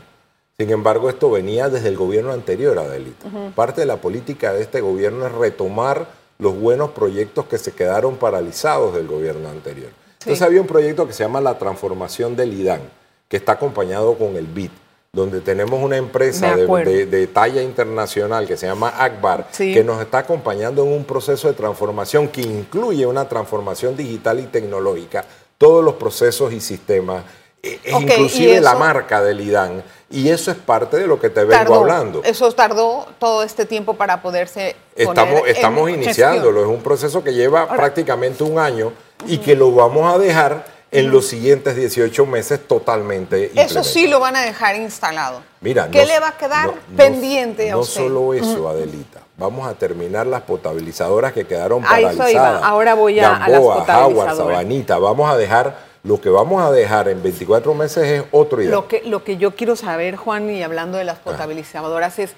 Sin 0.58 0.70
embargo, 0.70 1.10
esto 1.10 1.30
venía 1.30 1.68
desde 1.68 1.90
el 1.90 1.98
gobierno 1.98 2.32
anterior, 2.32 2.80
Adelita. 2.80 3.28
Parte 3.56 3.82
de 3.82 3.88
la 3.88 3.98
política 3.98 4.54
de 4.54 4.62
este 4.62 4.80
gobierno 4.80 5.28
es 5.28 5.34
retomar 5.34 6.08
los 6.40 6.58
buenos 6.58 6.92
proyectos 6.92 7.46
que 7.48 7.58
se 7.58 7.74
quedaron 7.74 8.16
paralizados 8.16 8.94
del 8.96 9.06
gobierno 9.06 9.50
anterior. 9.50 9.90
Entonces 10.20 10.42
había 10.42 10.62
un 10.62 10.68
proyecto 10.68 11.06
que 11.06 11.12
se 11.12 11.24
llama 11.24 11.42
la 11.42 11.58
transformación 11.58 12.38
del 12.38 12.54
IDAN, 12.54 12.80
que 13.28 13.36
está 13.36 13.54
acompañado 13.54 14.18
con 14.18 14.38
el 14.38 14.48
BIT, 14.48 14.72
donde 15.12 15.42
tenemos 15.42 15.84
una 15.84 15.98
empresa 15.98 16.56
de, 16.56 17.28
talla 17.34 17.62
internacional 17.62 18.48
que 18.48 18.56
se 18.56 18.66
llama 18.66 18.94
Akbar, 18.98 19.50
que 19.58 19.84
nos 19.84 20.02
está 20.02 20.20
acompañando 20.20 20.84
en 20.86 20.94
un 20.94 21.04
proceso 21.04 21.50
de 21.50 21.54
transformación 21.54 22.30
que 22.30 22.42
incluye 22.42 23.06
una 23.06 23.28
transformación 23.28 23.98
digital 23.98 24.40
y 24.40 24.44
tecnológica, 24.44 25.26
todos 25.58 25.84
los 25.84 25.96
procesos 25.96 26.54
y 26.54 26.62
sistemas, 26.62 27.26
inclusive 27.86 28.62
la 28.62 28.76
marca 28.76 29.22
del 29.22 29.42
IDAN. 29.42 29.84
Y 30.10 30.30
eso 30.30 30.52
es 30.52 30.58
parte 30.58 30.98
de 30.98 31.08
lo 31.08 31.20
que 31.20 31.30
te 31.30 31.44
vengo 31.44 31.76
hablando. 31.76 32.22
Eso 32.24 32.52
tardó 32.52 33.08
todo 33.20 33.44
este 33.44 33.66
tiempo 33.66 33.96
para 33.96 34.22
poderse. 34.22 34.76
Estamos, 34.96 35.42
estamos 35.48 35.90
iniciándolo, 35.90 36.62
es 36.62 36.68
un 36.68 36.82
proceso 36.82 37.24
que 37.24 37.34
lleva 37.34 37.68
prácticamente 37.68 38.44
un 38.44 38.60
año 38.60 38.94
y 39.28 39.40
que 39.40 39.56
lo 39.56 39.72
vamos 39.72 40.14
a 40.14 40.18
dejar 40.18 40.76
en 40.92 41.12
los 41.12 41.28
siguientes 41.28 41.76
18 41.76 42.26
meses 42.26 42.60
totalmente 42.68 43.52
Eso 43.56 43.84
sí 43.84 44.08
lo 44.08 44.20
van 44.20 44.36
a 44.36 44.42
dejar 44.42 44.76
instalado. 44.76 45.42
Mira, 45.62 45.90
¿qué 45.90 46.06
le 46.06 46.20
va 46.20 46.30
a 46.30 46.38
quedar 46.38 46.74
pendiente 46.96 47.72
a 47.72 47.78
usted? 47.78 48.02
No 48.02 48.08
solo 48.08 48.34
eso, 48.34 48.70
Adelita. 48.70 49.22
Vamos 49.38 49.68
a 49.68 49.74
terminar 49.74 50.28
las 50.28 50.44
potabilizadoras 50.44 51.34
que 51.34 51.46
quedaron 51.46 51.84
paralizadas. 51.84 52.64
Ahora 52.64 52.94
voy 52.94 53.20
a, 53.20 53.36
a 53.36 53.50
las 53.50 53.60
potabilizadoras. 53.60 54.38
Sabanita. 54.38 54.98
Vamos 54.98 55.30
a 55.30 55.36
dejar 55.36 55.78
lo 56.06 56.22
que 56.22 56.30
vamos 56.30 56.64
a 56.64 56.72
dejar 56.72 57.08
en 57.08 57.22
24 57.22 57.74
meses 57.74 58.04
es 58.04 58.24
otro 58.32 58.62
idea. 58.62 58.72
Lo 58.72 58.88
que, 58.88 59.02
lo 59.06 59.24
que 59.24 59.38
yo 59.38 59.56
quiero 59.56 59.76
saber, 59.76 60.16
Juan, 60.16 60.50
y 60.50 60.62
hablando 60.62 60.98
de 60.98 61.04
las 61.04 61.18
potabilizadoras, 61.20 62.20
es 62.20 62.36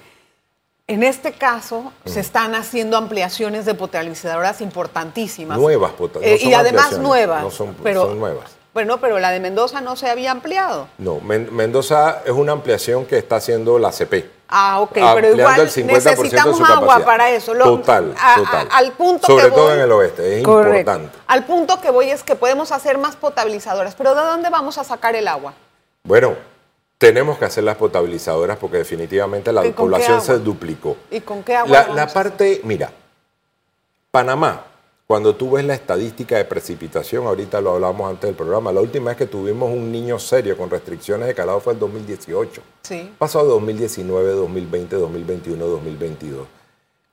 en 0.86 1.02
este 1.02 1.32
caso, 1.32 1.92
se 2.06 2.20
están 2.20 2.54
haciendo 2.54 2.96
ampliaciones 2.96 3.66
de 3.66 3.74
potabilizadoras 3.74 4.62
importantísimas. 4.62 5.58
Nuevas 5.58 5.92
potabilizadoras. 5.92 6.42
Eh, 6.42 6.48
y 6.48 6.54
además 6.54 6.98
nuevas. 6.98 7.42
No 7.42 7.50
son, 7.50 7.76
pero, 7.82 8.14
nuevas. 8.14 8.52
Bueno, 8.78 9.00
pero 9.00 9.18
la 9.18 9.32
de 9.32 9.40
Mendoza 9.40 9.80
no 9.80 9.96
se 9.96 10.08
había 10.08 10.30
ampliado. 10.30 10.86
No, 10.98 11.18
Mendoza 11.20 12.22
es 12.24 12.30
una 12.30 12.52
ampliación 12.52 13.06
que 13.06 13.18
está 13.18 13.34
haciendo 13.34 13.76
la 13.76 13.90
CP. 13.90 14.30
Ah, 14.46 14.78
ok, 14.78 14.92
pero 15.16 15.34
igual 15.34 15.64
necesitamos 15.64 16.60
agua 16.60 17.00
para 17.00 17.28
eso. 17.30 17.54
total, 17.54 18.14
total. 18.36 18.68
al 18.70 18.92
punto 18.92 19.26
Sobre 19.26 19.50
todo 19.50 19.74
en 19.74 19.80
el 19.80 19.90
oeste, 19.90 20.34
es 20.34 20.38
importante. 20.38 21.18
Al 21.26 21.44
punto 21.44 21.80
que 21.80 21.90
voy 21.90 22.10
es 22.10 22.22
que 22.22 22.36
podemos 22.36 22.70
hacer 22.70 22.98
más 22.98 23.16
potabilizadoras, 23.16 23.96
pero 23.96 24.14
¿de 24.14 24.20
dónde 24.20 24.48
vamos 24.48 24.78
a 24.78 24.84
sacar 24.84 25.16
el 25.16 25.26
agua? 25.26 25.54
Bueno, 26.04 26.36
tenemos 26.98 27.36
que 27.36 27.46
hacer 27.46 27.64
las 27.64 27.76
potabilizadoras 27.78 28.58
porque 28.58 28.76
definitivamente 28.76 29.52
la 29.52 29.64
población 29.72 30.20
se 30.20 30.38
duplicó. 30.38 30.96
¿Y 31.10 31.18
con 31.22 31.42
qué 31.42 31.56
agua? 31.56 31.86
La, 31.88 31.94
la 31.94 32.06
parte, 32.06 32.60
mira, 32.62 32.92
Panamá, 34.12 34.67
cuando 35.08 35.34
tú 35.34 35.52
ves 35.52 35.64
la 35.64 35.72
estadística 35.72 36.36
de 36.36 36.44
precipitación, 36.44 37.26
ahorita 37.26 37.62
lo 37.62 37.72
hablamos 37.72 38.10
antes 38.10 38.28
del 38.28 38.34
programa, 38.34 38.72
la 38.72 38.82
última 38.82 39.08
vez 39.08 39.16
que 39.16 39.24
tuvimos 39.24 39.70
un 39.70 39.90
niño 39.90 40.18
serio 40.18 40.54
con 40.54 40.68
restricciones 40.68 41.26
de 41.26 41.34
calado 41.34 41.60
fue 41.60 41.72
en 41.72 41.78
2018. 41.78 42.60
Sí. 42.82 43.10
Pasó 43.16 43.42
2019, 43.42 44.32
2020, 44.32 44.96
2021, 44.96 45.66
2022 45.66 46.57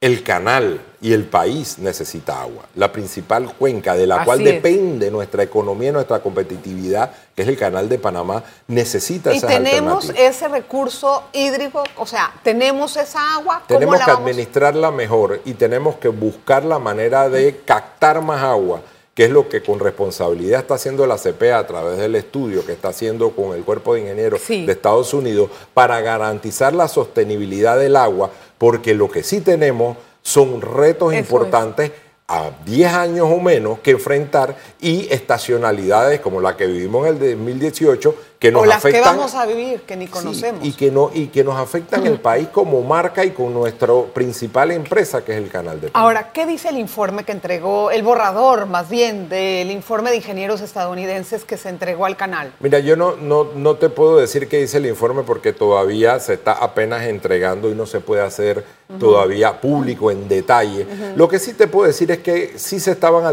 el 0.05 0.21
canal 0.21 0.79
y 1.01 1.13
el 1.13 1.23
país 1.25 1.79
necesita 1.79 2.39
agua. 2.39 2.65
La 2.75 2.91
principal 2.91 3.51
cuenca 3.55 3.95
de 3.95 4.05
la 4.05 4.23
cual 4.23 4.43
depende 4.43 5.09
nuestra 5.09 5.41
economía, 5.41 5.91
nuestra 5.91 6.19
competitividad, 6.19 7.11
que 7.35 7.41
es 7.41 7.47
el 7.47 7.57
canal 7.57 7.89
de 7.89 7.97
Panamá, 7.97 8.43
necesita 8.67 9.33
y 9.33 9.41
tenemos 9.41 10.11
ese 10.15 10.47
recurso 10.47 11.23
hídrico, 11.33 11.83
o 11.97 12.05
sea, 12.05 12.31
tenemos 12.43 12.95
esa 12.97 13.33
agua. 13.33 13.63
tenemos 13.65 13.99
que 13.99 14.11
administrarla 14.11 14.91
mejor 14.91 15.41
y 15.43 15.55
tenemos 15.55 15.95
que 15.95 16.09
buscar 16.09 16.63
la 16.63 16.77
manera 16.77 17.27
de 17.27 17.61
captar 17.65 18.21
más 18.21 18.43
agua 18.43 18.81
que 19.15 19.23
es 19.23 19.31
lo 19.31 19.47
que 19.47 19.63
con 19.63 19.79
responsabilidad 19.79 20.59
está 20.59 20.75
haciendo 20.75 21.07
la 21.07 21.15
CPA 21.15 21.57
a 21.57 21.65
través 21.65 21.97
del 21.97 22.15
estudio 22.15 22.65
que 22.65 22.73
está 22.73 22.89
haciendo 22.89 23.31
con 23.31 23.55
el 23.55 23.63
Cuerpo 23.63 23.93
de 23.93 24.01
Ingenieros 24.01 24.45
de 24.47 24.69
Estados 24.69 25.13
Unidos 25.13 25.49
para 25.73 26.01
garantizar 26.01 26.75
la 26.75 26.89
sostenibilidad 26.89 27.79
del 27.79 27.95
agua, 27.95 28.29
porque 28.57 28.93
lo 28.93 29.09
que 29.09 29.23
sí 29.23 29.39
tenemos 29.39 29.97
son 30.21 30.61
retos 30.61 31.13
importantes 31.13 31.93
a 32.27 32.51
10 32.65 32.93
años 32.93 33.27
o 33.31 33.39
menos 33.39 33.79
que 33.79 33.91
enfrentar 33.91 34.57
y 34.81 35.07
estacionalidades 35.13 36.19
como 36.19 36.41
la 36.41 36.57
que 36.57 36.65
vivimos 36.65 37.07
en 37.07 37.13
el 37.13 37.37
2018 37.37 38.15
que 38.45 38.51
nos 38.51 38.61
o 38.61 38.65
las 38.65 38.77
afectan, 38.77 39.01
que 39.01 39.09
vamos 39.09 39.35
a 39.35 39.45
vivir 39.45 39.81
que 39.81 39.95
ni 39.95 40.07
conocemos. 40.07 40.63
y 40.63 40.73
que 40.73 40.91
no 40.91 41.09
y 41.13 41.27
que 41.27 41.43
nos 41.43 41.57
afectan 41.57 42.05
el 42.05 42.19
país 42.19 42.47
como 42.51 42.81
marca 42.81 43.25
y 43.25 43.31
con 43.31 43.53
nuestra 43.53 43.93
principal 44.13 44.71
empresa 44.71 45.23
que 45.23 45.31
es 45.31 45.37
el 45.39 45.49
canal 45.49 45.81
de 45.81 45.89
Ahora, 45.93 46.31
¿qué 46.31 46.45
dice 46.45 46.69
el 46.69 46.77
informe 46.77 47.23
que 47.23 47.31
entregó 47.31 47.91
el 47.91 48.03
borrador 48.03 48.67
más 48.67 48.89
bien 48.89 49.29
del 49.29 49.71
informe 49.71 50.11
de 50.11 50.17
ingenieros 50.17 50.61
estadounidenses 50.61 51.43
que 51.43 51.57
se 51.57 51.69
entregó 51.69 52.05
al 52.05 52.17
canal? 52.17 52.51
Mira, 52.59 52.79
yo 52.79 52.95
no 52.95 53.15
no 53.15 53.45
no 53.55 53.75
te 53.75 53.89
puedo 53.89 54.17
decir 54.17 54.47
qué 54.47 54.57
dice 54.57 54.77
el 54.77 54.85
informe 54.85 55.23
porque 55.23 55.51
todavía 55.51 56.19
se 56.19 56.33
está 56.33 56.51
apenas 56.53 57.03
entregando 57.05 57.69
y 57.71 57.75
no 57.75 57.85
se 57.85 57.99
puede 57.99 58.21
hacer 58.21 58.63
todavía 58.99 59.59
público 59.59 60.11
en 60.11 60.27
detalle. 60.27 60.85
Lo 61.15 61.27
que 61.27 61.39
sí 61.39 61.53
te 61.53 61.67
puedo 61.67 61.87
decir 61.87 62.11
es 62.11 62.19
que 62.19 62.53
sí 62.57 62.79
se 62.79 62.91
estaban 62.91 63.23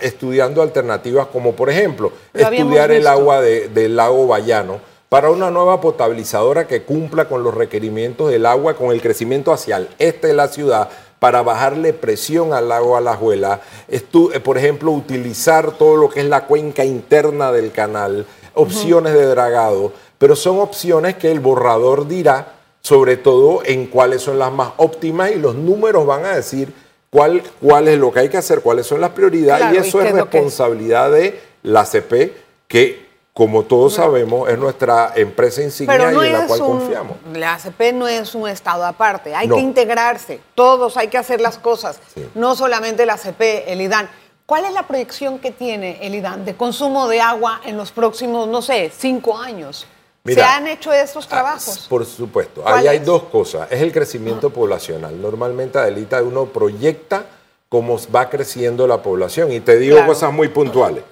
estudiando 0.00 0.62
alternativas 0.62 1.26
como 1.26 1.52
por 1.52 1.70
ejemplo 1.70 2.12
estudiar 2.32 2.90
el 2.90 3.06
agua 3.06 3.40
del 3.40 3.96
lago 3.96 4.26
Bayano 4.26 4.80
para 5.08 5.30
una 5.30 5.50
nueva 5.50 5.80
potabilizadora 5.80 6.66
que 6.68 6.82
cumpla 6.84 7.28
con 7.28 7.42
los 7.42 7.52
requerimientos 7.52 8.30
del 8.30 8.46
agua 8.46 8.74
con 8.74 8.92
el 8.92 9.02
crecimiento 9.02 9.52
hacia 9.52 9.78
el 9.78 9.88
este 9.98 10.28
de 10.28 10.34
la 10.34 10.48
ciudad 10.48 10.88
para 11.20 11.42
bajarle 11.42 11.92
presión 11.92 12.52
al 12.52 12.68
lago 12.68 12.96
Alajuela, 12.96 13.60
eh, 13.88 14.00
por 14.42 14.56
ejemplo, 14.56 14.90
utilizar 14.90 15.72
todo 15.72 15.96
lo 15.96 16.08
que 16.08 16.20
es 16.20 16.26
la 16.26 16.46
cuenca 16.46 16.82
interna 16.84 17.52
del 17.52 17.70
canal, 17.72 18.24
opciones 18.54 19.12
de 19.12 19.26
dragado, 19.26 19.92
pero 20.18 20.34
son 20.34 20.58
opciones 20.58 21.16
que 21.16 21.30
el 21.30 21.40
borrador 21.40 22.08
dirá 22.08 22.59
sobre 22.80 23.16
todo 23.16 23.62
en 23.64 23.86
cuáles 23.86 24.22
son 24.22 24.38
las 24.38 24.52
más 24.52 24.72
óptimas 24.76 25.32
y 25.32 25.36
los 25.36 25.54
números 25.54 26.06
van 26.06 26.24
a 26.24 26.36
decir 26.36 26.72
cuál, 27.10 27.42
cuál 27.60 27.88
es 27.88 27.98
lo 27.98 28.12
que 28.12 28.20
hay 28.20 28.28
que 28.28 28.38
hacer, 28.38 28.60
cuáles 28.60 28.86
son 28.86 29.00
las 29.00 29.10
prioridades. 29.10 29.74
Y 29.74 29.76
eso 29.76 30.00
es 30.00 30.12
responsabilidad 30.12 31.10
de 31.10 31.40
la 31.62 31.84
CP 31.84 32.32
que 32.66 33.10
como 33.32 33.62
todos 33.62 33.94
sabemos, 33.94 34.50
es 34.50 34.58
nuestra 34.58 35.12
empresa 35.14 35.62
insignia 35.62 36.12
y 36.12 36.26
en 36.26 36.32
la 36.32 36.46
cual 36.46 36.60
confiamos. 36.60 37.16
La 37.32 37.54
ACP 37.54 37.92
no 37.94 38.08
es 38.08 38.34
un 38.34 38.48
Estado 38.48 38.84
aparte, 38.84 39.34
hay 39.34 39.48
que 39.48 39.58
integrarse, 39.58 40.40
todos 40.54 40.96
hay 40.96 41.08
que 41.08 41.16
hacer 41.16 41.40
las 41.40 41.56
cosas, 41.56 42.00
no 42.34 42.54
solamente 42.54 43.06
la 43.06 43.14
ACP, 43.14 43.40
el 43.66 43.80
IDAN. 43.80 44.10
¿Cuál 44.44 44.64
es 44.64 44.72
la 44.72 44.82
proyección 44.82 45.38
que 45.38 45.52
tiene 45.52 46.04
el 46.04 46.16
IDAN 46.16 46.44
de 46.44 46.56
consumo 46.56 47.08
de 47.08 47.20
agua 47.20 47.60
en 47.64 47.76
los 47.76 47.92
próximos, 47.92 48.48
no 48.48 48.62
sé, 48.62 48.92
cinco 48.94 49.38
años? 49.38 49.86
¿Se 50.24 50.42
han 50.42 50.66
hecho 50.66 50.92
estos 50.92 51.24
ah, 51.26 51.28
trabajos? 51.28 51.86
Por 51.88 52.04
supuesto. 52.04 52.62
Ahí 52.66 52.86
hay 52.86 52.98
dos 52.98 53.24
cosas. 53.24 53.70
Es 53.70 53.80
el 53.80 53.92
crecimiento 53.92 54.50
poblacional. 54.50 55.20
Normalmente, 55.20 55.78
Adelita, 55.78 56.22
uno 56.22 56.46
proyecta 56.46 57.24
cómo 57.68 57.98
va 58.14 58.28
creciendo 58.28 58.86
la 58.86 59.02
población. 59.02 59.50
Y 59.52 59.60
te 59.60 59.78
digo 59.78 60.04
cosas 60.04 60.32
muy 60.32 60.48
puntuales. 60.48 61.04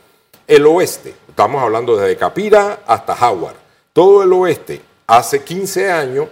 El 0.47 0.67
oeste, 0.67 1.15
estamos 1.29 1.63
hablando 1.63 1.97
desde 1.97 2.17
Capira 2.17 2.81
hasta 2.87 3.15
Howard. 3.15 3.57
Todo 3.93 4.23
el 4.23 4.33
oeste, 4.33 4.81
hace 5.07 5.43
15 5.43 5.91
años, 5.91 6.29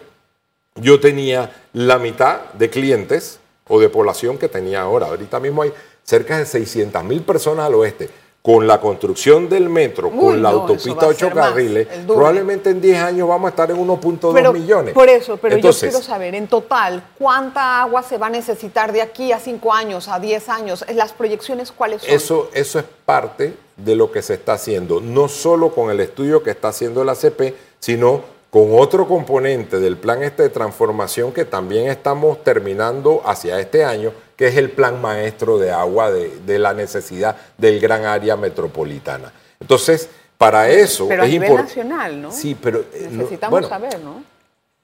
yo 0.75 1.01
tenía 1.01 1.51
la 1.73 1.99
mitad 1.99 2.53
de 2.53 2.69
clientes 2.71 3.41
o 3.69 3.81
de 3.81 3.89
población 3.89 4.39
que 4.39 4.49
tenía 4.49 4.83
ahora. 4.83 5.07
Ahorita 5.07 5.41
mismo 5.41 5.63
hay 5.63 5.73
cerca 6.03 6.39
de 6.39 6.47
600 6.47 7.03
mil 7.05 7.23
personas 7.23 7.67
al 7.67 7.75
oeste 7.75 8.11
con 8.47 8.65
la 8.65 8.81
construcción 8.81 9.49
del 9.49 9.69
metro, 9.69 10.09
con 10.09 10.41
la 10.41 10.51
autopista 10.51 11.09
8 11.09 11.31
carriles, 11.35 11.89
probablemente 12.07 12.71
en 12.71 12.81
10 12.81 13.03
años 13.03 13.29
vamos 13.29 13.47
a 13.47 13.51
estar 13.51 13.69
en 13.73 13.77
1.2 13.77 14.53
millones. 14.53 14.95
Por 14.95 15.09
eso, 15.09 15.37
pero 15.37 15.57
yo 15.57 15.73
quiero 15.73 16.01
saber, 16.01 16.37
en 16.37 16.47
total, 16.47 17.03
¿cuánta 17.19 17.83
agua 17.83 18.05
se 18.05 18.19
va 18.19 18.29
a 18.29 18.31
necesitar 18.31 18.93
de 18.93 19.03
aquí 19.03 19.33
a 19.33 19.41
5 19.41 19.73
años, 19.73 20.07
a 20.07 20.21
10 20.21 20.49
años? 20.49 20.85
¿Las 20.95 21.13
proyecciones 21.13 21.73
cuáles 21.73 22.03
son? 22.03 22.15
Eso, 22.15 22.49
eso 22.55 22.79
es 22.79 22.85
parte 23.05 23.57
de 23.77 23.97
lo 23.97 24.13
que 24.13 24.23
se 24.23 24.35
está 24.35 24.53
haciendo, 24.53 25.01
no 25.01 25.27
solo 25.27 25.75
con 25.75 25.91
el 25.91 25.99
estudio 25.99 26.45
que 26.45 26.51
está 26.51 26.69
haciendo 26.69 27.03
la 27.03 27.17
CP, 27.17 27.53
sino 27.81 28.21
con 28.51 28.79
otro 28.79 29.09
componente 29.09 29.81
del 29.81 29.97
plan 29.97 30.23
este 30.23 30.45
de 30.45 30.51
transformación 30.51 31.33
que 31.33 31.45
también 31.45 31.89
estamos 31.89 32.45
terminando 32.45 33.23
hacia 33.25 33.59
este 33.59 33.85
año, 33.85 34.13
que 34.37 34.49
es 34.49 34.57
el 34.57 34.71
plan 34.71 35.01
maestro 35.01 35.59
de 35.59 35.71
agua 35.71 36.11
de, 36.11 36.59
la 36.59 36.75
necesidad 36.75 37.37
del 37.57 37.81
gran 37.81 38.05
área 38.05 38.37
metropolitana. 38.37 39.33
Entonces, 39.61 40.09
para 40.37 40.69
eso 40.69 41.09
pero 41.09 41.23
a 41.23 41.27
nivel 41.27 41.55
nacional, 41.55 42.21
¿no? 42.21 42.31
Sí, 42.31 42.55
pero 42.61 42.85
eh, 42.93 43.09
necesitamos 43.11 43.67
saber, 43.67 43.99
¿no? 44.01 44.23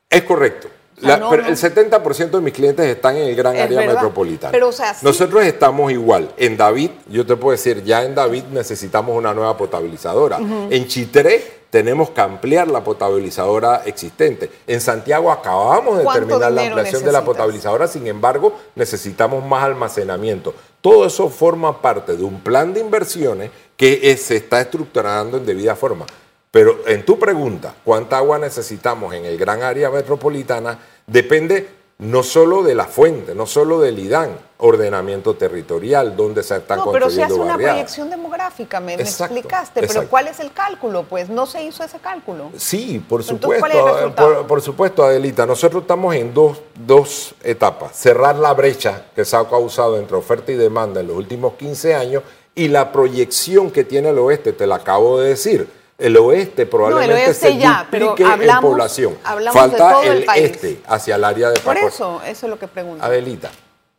Es 0.08 0.22
correcto. 0.22 0.68
O 0.96 1.00
sea, 1.00 1.10
La- 1.10 1.16
no, 1.18 1.30
pero 1.30 1.42
no. 1.42 1.48
el 1.48 1.56
70% 1.56 2.30
de 2.30 2.40
mis 2.40 2.52
clientes 2.54 2.86
están 2.86 3.16
en 3.16 3.28
el 3.28 3.34
gran 3.36 3.56
Es 3.56 3.62
área 3.62 3.80
verdad. 3.80 3.94
metropolitana. 3.94 4.52
Pero, 4.52 4.68
o 4.68 4.72
sea, 4.72 4.94
sí. 4.94 5.04
Nosotros 5.04 5.44
estamos 5.44 5.92
igual. 5.92 6.30
En 6.36 6.56
David, 6.56 6.90
yo 7.08 7.26
te 7.26 7.36
puedo 7.36 7.52
decir, 7.52 7.82
ya 7.84 8.04
en 8.04 8.14
David 8.14 8.44
necesitamos 8.52 9.16
una 9.16 9.34
nueva 9.34 9.56
potabilizadora. 9.56 10.38
En 10.38 10.86
Chitré 10.86 11.61
tenemos 11.72 12.10
que 12.10 12.20
ampliar 12.20 12.68
la 12.68 12.84
potabilizadora 12.84 13.80
existente. 13.86 14.50
En 14.66 14.78
Santiago 14.82 15.32
acabamos 15.32 15.96
de 15.96 16.04
¿Cuánto 16.04 16.38
terminar 16.38 16.52
la 16.52 16.66
ampliación 16.66 17.02
de 17.02 17.12
la 17.12 17.24
potabilizadora, 17.24 17.88
sin 17.88 18.06
embargo, 18.06 18.54
necesitamos 18.74 19.42
más 19.42 19.64
almacenamiento. 19.64 20.54
Todo 20.82 21.06
eso 21.06 21.30
forma 21.30 21.80
parte 21.80 22.14
de 22.14 22.24
un 22.24 22.40
plan 22.40 22.74
de 22.74 22.80
inversiones 22.80 23.50
que 23.74 24.14
se 24.18 24.36
está 24.36 24.60
estructurando 24.60 25.38
en 25.38 25.46
debida 25.46 25.74
forma. 25.74 26.04
Pero 26.50 26.86
en 26.86 27.06
tu 27.06 27.18
pregunta, 27.18 27.74
¿cuánta 27.82 28.18
agua 28.18 28.38
necesitamos 28.38 29.14
en 29.14 29.24
el 29.24 29.38
gran 29.38 29.62
área 29.62 29.88
metropolitana? 29.88 30.78
Depende 31.06 31.66
no 32.02 32.24
solo 32.24 32.64
de 32.64 32.74
la 32.74 32.86
fuente, 32.86 33.32
no 33.32 33.46
solo 33.46 33.80
del 33.80 33.98
IDAN, 33.98 34.36
ordenamiento 34.58 35.34
territorial, 35.34 36.16
dónde 36.16 36.42
se 36.42 36.56
están 36.56 36.78
No, 36.78 36.90
pero 36.90 37.08
se 37.08 37.20
construyendo 37.20 37.44
hace 37.44 37.54
una 37.54 37.70
proyección 37.70 38.10
demográfica, 38.10 38.80
me, 38.80 38.96
me 38.96 39.02
Exacto, 39.02 39.34
explicaste. 39.34 39.86
Pero. 39.86 40.08
¿cuál 40.08 40.26
es 40.26 40.40
el 40.40 40.52
cálculo? 40.52 41.04
Pues 41.04 41.28
no 41.28 41.46
se 41.46 41.62
hizo 41.62 41.84
ese 41.84 42.00
cálculo. 42.00 42.50
Sí, 42.56 43.04
por 43.08 43.20
Entonces, 43.20 43.60
¿cuál 43.60 43.70
es 43.70 43.76
el 43.76 43.82
supuesto, 43.82 44.08
eh, 44.08 44.12
por, 44.16 44.46
por 44.46 44.62
supuesto, 44.62 45.04
Adelita. 45.04 45.46
Nosotros 45.46 45.82
estamos 45.82 46.14
en 46.16 46.34
dos, 46.34 46.60
dos 46.74 47.34
etapas. 47.42 47.96
Cerrar 47.96 48.34
la 48.36 48.52
brecha 48.52 49.06
que 49.14 49.24
se 49.24 49.36
ha 49.36 49.48
causado 49.48 49.96
entre 49.98 50.16
oferta 50.16 50.50
y 50.50 50.56
demanda 50.56 51.00
en 51.00 51.06
los 51.06 51.16
últimos 51.16 51.54
15 51.54 51.94
años 51.94 52.22
y 52.54 52.66
la 52.66 52.90
proyección 52.90 53.70
que 53.70 53.84
tiene 53.84 54.10
el 54.10 54.18
oeste, 54.18 54.52
te 54.52 54.66
la 54.66 54.76
acabo 54.76 55.20
de 55.20 55.30
decir. 55.30 55.81
El 56.02 56.16
oeste 56.16 56.66
probablemente 56.66 57.14
oeste 57.14 57.34
se 57.34 57.56
ya, 57.58 57.86
pero 57.90 58.08
duplique 58.10 58.30
hablamos- 58.30 58.64
en 58.64 58.70
población. 58.70 59.18
hablamos 59.24 59.54
de 59.54 59.60
Falta 59.78 59.92
todo 59.92 60.02
el 60.02 60.10
el, 60.18 60.24
país. 60.24 60.44
este 60.50 60.80
hacia 60.86 61.14
el 61.14 61.24
área 61.24 61.50
de 61.50 61.60
Por 61.60 61.74
Paco- 61.74 61.88
eso, 61.88 62.22
eso 62.26 62.46
es 62.46 62.50
lo 62.50 62.58
que 62.58 62.66
pregunto. 62.68 63.04
Adelita, 63.04 63.50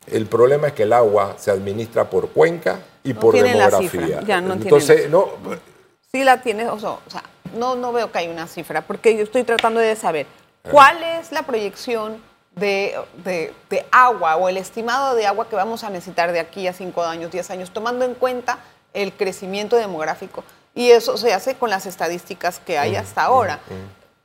el 0.08 0.26
problema 0.26 0.68
es 0.68 0.74
que 0.74 0.84
el 0.84 0.94
agua 0.94 1.36
se 1.38 1.50
administra 1.52 2.10
por 2.10 2.30
cuenca 2.30 2.80
y 3.04 3.14
No 3.14 3.20
por 3.20 3.36
demografía. 3.36 4.22
ya 4.26 4.42
no 4.42 4.54
Entonces, 4.54 5.10
no, 5.10 5.30
Sí 6.12 6.24
la 6.24 6.42
tienes, 6.42 6.68
o 6.70 6.78
sea, 6.80 6.90
o 6.92 7.00
sea, 7.10 7.24
no, 7.56 7.76
no 7.76 7.92
veo 7.92 8.12
que 8.12 8.20
hay 8.20 8.28
una 8.28 8.46
cifra, 8.48 8.82
porque 8.82 9.16
yo 9.18 9.24
estoy 9.24 9.44
tratando 9.44 9.80
de 9.80 9.96
saber 9.96 10.28
cuál 10.70 11.02
es 11.02 11.32
la 11.32 11.42
proyección 11.44 12.22
de, 12.56 12.96
de- 13.24 13.52
de 13.70 13.86
agua 13.92 14.36
o 14.36 14.48
el 14.48 14.58
estimado 14.58 15.16
de 15.16 15.26
agua 15.26 15.50
que 15.50 15.56
vamos 15.56 15.84
a 15.84 15.90
necesitar 15.90 16.32
de 16.32 16.40
aquí 16.40 16.68
a 16.68 16.74
5 16.74 17.02
años, 17.04 17.32
10 17.32 17.50
años, 17.50 17.72
tomando 17.72 18.06
en 18.06 18.14
cuenta 18.14 18.60
el 18.94 19.12
crecimiento 19.14 19.76
demográfico. 19.76 20.44
Y 20.76 20.92
eso 20.92 21.18
se 21.18 21.34
hace 21.34 21.56
con 21.56 21.70
las 21.70 21.86
estadísticas 21.86 22.60
que 22.60 22.78
hay 22.78 22.96
hasta 22.96 23.24
ahora. 23.24 23.60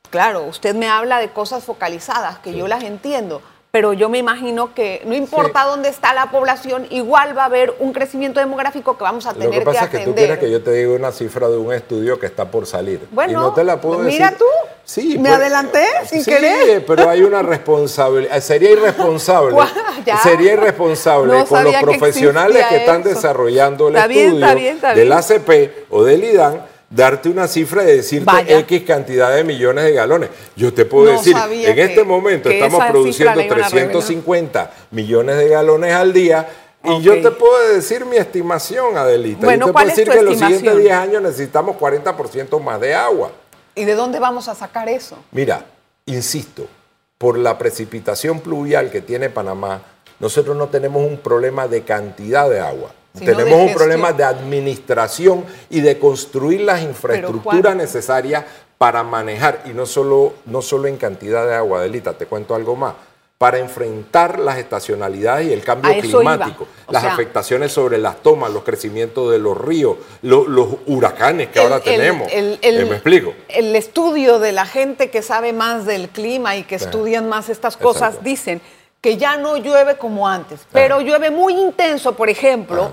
Claro, 0.09 0.43
usted 0.45 0.75
me 0.75 0.89
habla 0.89 1.19
de 1.19 1.29
cosas 1.29 1.63
focalizadas, 1.63 2.39
que 2.39 2.55
yo 2.55 2.67
las 2.67 2.83
entiendo, 2.83 3.41
pero 3.71 3.93
yo 3.93 4.09
me 4.09 4.17
imagino 4.17 4.73
que 4.73 5.01
no 5.05 5.13
importa 5.13 5.65
dónde 5.65 5.89
está 5.89 6.13
la 6.15 6.31
población, 6.31 6.87
igual 6.89 7.37
va 7.37 7.43
a 7.43 7.45
haber 7.45 7.75
un 7.79 7.93
crecimiento 7.93 8.39
demográfico 8.39 8.97
que 8.97 9.03
vamos 9.03 9.27
a 9.27 9.33
Lo 9.33 9.39
tener 9.39 9.59
que 9.59 9.65
pasa 9.65 9.83
es 9.85 9.89
que 9.91 9.97
tú 9.97 10.01
atender. 10.11 10.25
quieres 10.25 10.39
que 10.39 10.51
yo 10.51 10.63
te 10.63 10.71
diga 10.71 10.91
una 10.93 11.11
cifra 11.11 11.47
de 11.49 11.57
un 11.57 11.71
estudio 11.71 12.19
que 12.19 12.25
está 12.25 12.45
por 12.49 12.65
salir. 12.65 13.07
Bueno, 13.11 13.31
y 13.31 13.35
no 13.35 13.53
te 13.53 13.63
la 13.63 13.79
puedo 13.79 13.99
mira 13.99 14.31
decir. 14.31 14.39
tú, 14.39 14.45
Sí, 14.85 15.19
me 15.19 15.29
pues, 15.29 15.33
adelanté 15.33 15.85
sin 16.07 16.23
sí, 16.23 16.31
querer. 16.31 16.83
pero 16.83 17.07
hay 17.07 17.21
una 17.21 17.43
responsabilidad. 17.43 18.39
Sería 18.41 18.71
irresponsable. 18.71 19.55
Sería 20.23 20.53
irresponsable 20.53 21.37
No 21.37 21.45
con 21.45 21.63
los 21.63 21.75
que 21.75 21.81
profesionales 21.81 22.65
que, 22.65 22.77
están 22.77 23.01
eso. 23.01 23.09
desarrollando 23.09 23.89
el 23.89 23.95
Está 23.97 24.07
bien, 24.07 24.25
estudio 24.25 24.45
está 24.45 24.55
bien, 24.55 24.75
está 24.77 24.93
del. 24.95 25.11
ACP 25.11 25.85
o 25.91 26.03
del 26.03 26.23
IDAN 26.23 26.61
darte 26.89 27.29
una 27.29 27.47
cifra 27.47 27.83
y 27.83 27.97
decirte 27.97 28.25
Vaya. 28.25 28.59
X 28.59 28.83
cantidad 28.83 29.33
de 29.35 29.43
millones 29.43 29.83
de 29.85 29.93
galones. 29.93 30.29
Yo 30.55 30.73
te 30.73 30.85
puedo 30.85 31.11
No 31.11 31.17
decir, 31.19 31.35
en 31.37 31.75
que- 31.75 31.83
este 31.83 32.03
momento 32.03 32.49
estamos 32.49 32.83
produciendo 32.85 33.35
la 33.35 33.45
iban 33.45 33.59
a 33.61 33.67
revelar. 33.69 33.89
350 33.91 34.71
millones 34.91 35.37
de 35.37 35.49
galones 35.49 35.93
al 35.93 36.13
día 36.13 36.47
y 36.83 37.01
yo 37.01 37.21
te 37.21 37.31
puedo 37.31 37.73
decir 37.73 38.05
mi 38.05 38.17
estimación, 38.17 38.97
Adelita. 38.97 39.45
Bueno, 39.45 39.65
yo 39.65 39.65
te 39.67 39.71
¿cuál 39.73 39.83
puedo 39.85 39.89
es 39.91 39.95
decir 39.97 40.05
tu 40.07 40.11
que 40.13 40.19
en 40.19 40.25
los 40.25 40.37
siguientes 40.39 40.77
10 40.77 40.93
años 40.93 41.21
necesitamos 41.21 41.75
40% 41.77 42.59
más 42.59 42.79
de 42.81 42.95
agua. 42.95 43.31
¿Y 43.75 43.85
de 43.85 43.95
dónde 43.95 44.19
vamos 44.19 44.47
a 44.47 44.55
sacar 44.55 44.89
eso? 44.89 45.17
Mira, 45.31 45.65
insisto, 46.05 46.67
por 47.17 47.37
la 47.37 47.57
precipitación 47.57 48.39
pluvial 48.39 48.89
que 48.89 49.01
tiene 49.01 49.29
Panamá, 49.29 49.81
nosotros 50.19 50.55
no 50.57 50.67
tenemos 50.69 51.05
un 51.05 51.17
problema 51.17 51.67
de 51.67 51.83
cantidad 51.83 52.49
de 52.49 52.59
agua. 52.59 52.91
Tenemos 53.19 53.69
un 53.69 53.73
problema 53.73 54.13
de 54.13 54.23
administración 54.23 55.45
y 55.69 55.81
de 55.81 55.97
construir 55.99 56.61
las 56.61 56.81
infraestructuras 56.81 57.75
necesarias 57.75 58.43
para 58.77 59.03
manejar, 59.03 59.63
y 59.65 59.69
no 59.69 59.85
solo, 59.85 60.33
no 60.45 60.61
solo 60.61 60.87
en 60.87 60.97
cantidad 60.97 61.45
de 61.45 61.53
agua, 61.55 61.79
Adelita, 61.79 62.13
te 62.13 62.25
cuento 62.25 62.55
algo 62.55 62.75
más, 62.77 62.93
para 63.37 63.57
enfrentar 63.57 64.37
las 64.39 64.57
estacionalidades 64.57 65.47
y 65.47 65.53
el 65.53 65.61
cambio 65.63 65.91
climático, 66.01 66.67
las 66.89 67.03
sea- 67.03 67.13
afectaciones 67.13 67.71
sobre 67.71 67.97
las 67.97 68.17
tomas, 68.21 68.51
los 68.51 68.63
crecimientos 68.63 69.31
de 69.31 69.39
los 69.39 69.57
ríos, 69.57 69.95
lo- 70.23 70.45
los 70.47 70.67
huracanes 70.87 71.47
que 71.49 71.59
ahora 71.59 71.77
El- 71.77 71.83
tenemos. 71.83 72.27
el- 72.31 72.59
Eh, 72.61 72.85
¿Me 72.85 72.95
explico? 72.95 73.33
El 73.47 73.75
estudio 73.75 74.39
de 74.39 74.51
la 74.51 74.65
gente 74.65 75.09
que 75.09 75.21
sabe 75.21 75.53
más 75.53 75.85
del 75.85 76.09
clima 76.09 76.55
y 76.57 76.63
que 76.63 76.75
estudian 76.75 77.29
más 77.29 77.47
estas 77.49 77.77
cosas 77.77 78.09
Exacto. 78.15 78.21
dicen 78.29 78.61
que 79.01 79.15
ya 79.15 79.37
no 79.37 79.55
llueve 79.55 79.95
como 79.95 80.27
antes, 80.27 80.59
pero 80.73 80.99
llueve 80.99 81.31
muy 81.31 81.53
intenso, 81.53 82.15
por 82.15 82.29
ejemplo, 82.29 82.91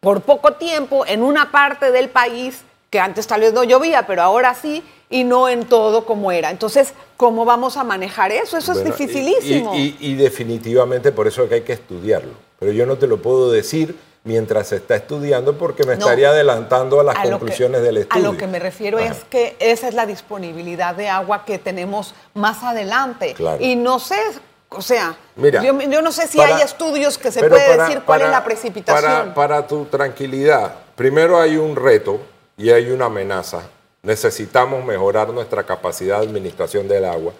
por 0.00 0.20
poco 0.22 0.52
tiempo 0.54 1.04
en 1.06 1.22
una 1.22 1.50
parte 1.50 1.90
del 1.90 2.08
país 2.08 2.62
que 2.90 3.00
antes 3.00 3.26
tal 3.26 3.40
vez 3.42 3.52
no 3.52 3.64
llovía, 3.64 4.06
pero 4.06 4.22
ahora 4.22 4.54
sí, 4.54 4.82
y 5.10 5.24
no 5.24 5.48
en 5.48 5.64
todo 5.66 6.06
como 6.06 6.32
era. 6.32 6.50
Entonces, 6.50 6.94
¿cómo 7.16 7.44
vamos 7.44 7.76
a 7.76 7.84
manejar 7.84 8.30
eso? 8.32 8.56
Eso 8.56 8.72
Bueno, 8.72 8.88
es 8.90 8.96
dificilísimo. 8.98 9.74
Y, 9.74 9.96
y- 10.00 10.12
y 10.12 10.14
definitivamente 10.14 11.12
por 11.12 11.26
eso 11.26 11.42
es 11.42 11.48
que 11.48 11.54
hay 11.56 11.60
que 11.62 11.72
estudiarlo. 11.74 12.32
Pero 12.58 12.72
yo 12.72 12.86
no 12.86 12.96
te 12.96 13.06
lo 13.06 13.20
puedo 13.20 13.50
decir 13.50 13.96
mientras 14.24 14.68
se 14.68 14.76
está 14.76 14.96
estudiando 14.96 15.58
porque 15.58 15.84
me 15.84 15.96
No. 15.96 16.00
estaría 16.04 16.30
adelantando 16.30 17.00
a 17.00 17.04
las 17.04 17.16
A 17.16 17.24
lo 17.24 17.24
que- 17.24 17.30
conclusiones 17.32 17.82
del 17.82 17.98
estudio. 17.98 18.28
A 18.28 18.32
lo 18.32 18.38
que 18.38 18.46
me 18.46 18.58
refiero 18.58 18.98
Ajá. 18.98 19.08
es 19.08 19.24
que 19.24 19.56
esa 19.58 19.88
es 19.88 19.94
la 19.94 20.06
disponibilidad 20.06 20.94
de 20.94 21.08
agua 21.08 21.44
que 21.44 21.58
tenemos 21.58 22.14
más 22.34 22.62
adelante. 22.62 23.34
Claro. 23.34 23.62
Y 23.62 23.76
no 23.76 23.98
sé, 23.98 24.16
o 24.70 24.82
sea, 24.82 25.16
Mira, 25.36 25.62
yo, 25.62 25.78
yo 25.80 26.02
no 26.02 26.12
sé 26.12 26.26
si 26.28 26.38
para- 26.38 26.56
hay 26.56 26.62
estudios 26.62 27.16
que 27.18 27.30
se 27.32 27.40
puede 27.40 27.66
para- 27.68 27.84
decir 27.84 28.02
cuál 28.04 28.22
es 28.22 28.30
la 28.30 28.44
precipitación. 28.44 29.32
Para, 29.34 29.66
tu 29.66 29.84
tranquilidad, 29.86 30.74
primero 30.96 31.40
hay 31.40 31.56
un 31.56 31.74
reto 31.76 32.20
y 32.56 32.70
hay 32.70 32.90
una 32.90 33.06
amenaza. 33.06 33.62
Necesitamos 34.02 34.84
mejorar 34.84 35.28
nuestra 35.30 35.64
capacidad 35.64 36.20
de 36.20 36.26
administración 36.26 36.86
del 36.88 37.04
agua. 37.04 37.32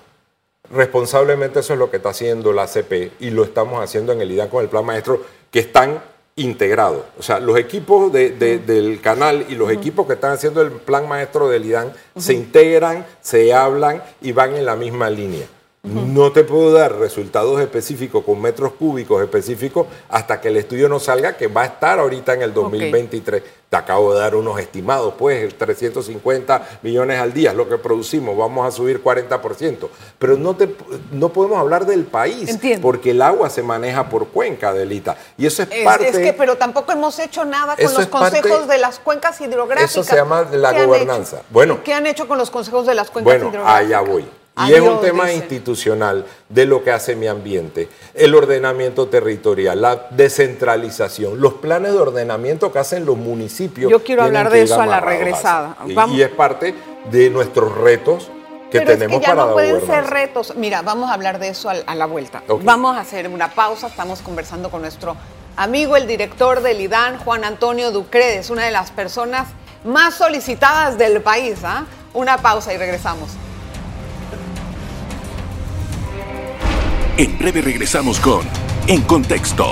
Responsablemente 0.70 1.60
eso 1.60 1.72
es 1.72 1.78
lo 1.78 1.90
que 1.90 1.96
está 1.96 2.10
haciendo 2.10 2.52
la 2.52 2.66
CP 2.66 3.12
y 3.20 3.30
lo 3.30 3.44
estamos 3.44 3.82
haciendo 3.82 4.12
en 4.12 4.20
el 4.20 4.30
IDAN 4.30 4.48
con 4.48 4.62
el 4.62 4.68
plan 4.68 4.84
maestro, 4.84 5.22
que 5.50 5.60
están 5.60 6.02
integrados. 6.36 7.02
O 7.18 7.22
sea, 7.22 7.40
los 7.40 7.56
equipos 7.58 8.12
de- 8.12 8.30
de- 8.30 8.58
del 8.58 9.00
canal 9.00 9.46
y 9.48 9.54
los 9.54 9.70
equipos 9.72 10.06
que 10.06 10.12
están 10.12 10.32
haciendo 10.32 10.60
el 10.60 10.70
plan 10.70 11.08
maestro 11.08 11.48
del 11.48 11.64
IDAN 11.64 11.92
se 12.16 12.34
integran, 12.34 13.06
se 13.20 13.52
hablan 13.54 14.02
y 14.20 14.32
van 14.32 14.54
en 14.56 14.64
la 14.66 14.76
misma 14.76 15.08
línea. 15.10 15.46
No 15.84 16.32
te 16.32 16.42
puedo 16.42 16.72
dar 16.72 16.96
resultados 16.96 17.60
específicos 17.60 18.24
con 18.24 18.40
metros 18.42 18.72
cúbicos 18.72 19.22
específicos 19.22 19.86
hasta 20.08 20.40
que 20.40 20.48
el 20.48 20.56
estudio 20.56 20.88
no 20.88 20.98
salga, 20.98 21.36
que 21.36 21.46
va 21.46 21.62
a 21.62 21.66
estar 21.66 21.98
ahorita 22.00 22.34
en 22.34 22.42
el 22.42 22.52
2023. 22.52 23.42
Te 23.70 23.76
acabo 23.76 24.12
de 24.12 24.20
dar 24.20 24.34
unos 24.34 24.58
estimados, 24.58 25.14
pues, 25.18 25.56
350 25.56 26.80
millones 26.82 27.20
al 27.20 27.32
día 27.32 27.50
es 27.50 27.56
lo 27.56 27.68
que 27.68 27.78
producimos, 27.78 28.36
vamos 28.36 28.66
a 28.66 28.70
subir 28.70 29.02
40%. 29.02 29.88
Pero 30.18 30.36
no, 30.36 30.56
te, 30.56 30.74
no 31.12 31.28
podemos 31.28 31.58
hablar 31.58 31.86
del 31.86 32.04
país, 32.04 32.48
Entiendo. 32.48 32.82
porque 32.82 33.12
el 33.12 33.22
agua 33.22 33.48
se 33.48 33.62
maneja 33.62 34.08
por 34.08 34.28
cuenca, 34.28 34.72
Delita. 34.72 35.16
Y 35.36 35.46
eso 35.46 35.62
es 35.62 35.68
Es, 35.70 35.84
parte... 35.84 36.08
es 36.08 36.18
que, 36.18 36.32
pero 36.32 36.56
tampoco 36.56 36.92
hemos 36.92 37.18
hecho 37.18 37.44
nada 37.44 37.76
con 37.76 37.84
los 37.84 38.06
parte- 38.06 38.40
consejos 38.40 38.68
de 38.68 38.78
las 38.78 38.98
cuencas 38.98 39.40
hidrográficas. 39.40 39.90
Eso 39.92 40.02
se 40.02 40.16
llama 40.16 40.46
la 40.50 40.72
¿Qué 40.72 40.80
han 40.80 40.86
gobernanza. 40.86 41.42
Bueno. 41.50 41.80
¿Qué 41.84 41.92
han 41.94 42.06
hecho 42.06 42.26
con 42.26 42.36
los 42.38 42.50
consejos 42.50 42.86
de 42.86 42.94
las 42.94 43.10
cuencas 43.10 43.24
Bueno, 43.34 43.48
hidrográficas? 43.50 43.80
allá 43.86 44.00
voy. 44.00 44.26
Y 44.66 44.72
es 44.72 44.80
un 44.80 45.00
tema 45.00 45.26
dicen. 45.26 45.42
institucional 45.42 46.26
de 46.48 46.66
lo 46.66 46.82
que 46.82 46.90
hace 46.90 47.14
mi 47.14 47.26
ambiente, 47.26 47.88
el 48.14 48.34
ordenamiento 48.34 49.08
territorial, 49.08 49.80
la 49.80 50.08
descentralización, 50.10 51.40
los 51.40 51.54
planes 51.54 51.92
de 51.92 51.98
ordenamiento 51.98 52.72
que 52.72 52.78
hacen 52.78 53.04
los 53.04 53.16
municipios. 53.16 53.90
Yo 53.90 54.02
quiero 54.02 54.24
hablar 54.24 54.50
de 54.50 54.62
eso 54.62 54.80
a 54.80 54.86
la 54.86 55.00
regresada. 55.00 55.76
Y- 55.86 55.94
Vamos. 55.94 56.16
Y, 56.16 56.22
es 56.22 56.30
parte 56.30 56.74
de 57.10 57.30
nuestros 57.30 57.76
retos 57.76 58.30
que 58.70 58.80
Pero 58.80 58.92
tenemos 58.92 59.14
es 59.16 59.20
que 59.20 59.26
ya 59.26 59.34
para 59.34 59.48
no 59.48 59.52
pueden 59.54 59.86
ser 59.86 60.04
retos. 60.06 60.54
Mira, 60.56 60.82
vamos 60.82 61.10
a 61.10 61.14
hablar 61.14 61.38
de 61.38 61.48
eso 61.48 61.70
a, 61.70 61.94
la 61.94 62.06
vuelta. 62.06 62.42
Vamos 62.62 62.96
a 62.96 63.00
hacer 63.00 63.28
una 63.28 63.50
pausa. 63.50 63.86
Estamos 63.86 64.20
conversando 64.20 64.70
con 64.70 64.82
nuestro 64.82 65.16
amigo, 65.56 65.96
el 65.96 66.06
director 66.06 66.60
del 66.60 66.80
IDAN, 66.80 67.18
Juan 67.18 67.44
Antonio 67.44 67.90
Ducredes, 67.90 68.50
una 68.50 68.64
de 68.64 68.70
las 68.70 68.90
personas 68.90 69.48
más 69.84 70.14
solicitadas 70.14 70.98
del 70.98 71.22
país. 71.22 71.60
¿ah? 71.64 71.86
Una 72.12 72.38
pausa 72.38 72.74
y 72.74 72.76
regresamos. 72.76 73.30
En 77.20 77.36
breve 77.36 77.62
regresamos 77.62 78.20
con 78.20 78.42
En 78.86 79.02
Contexto. 79.02 79.64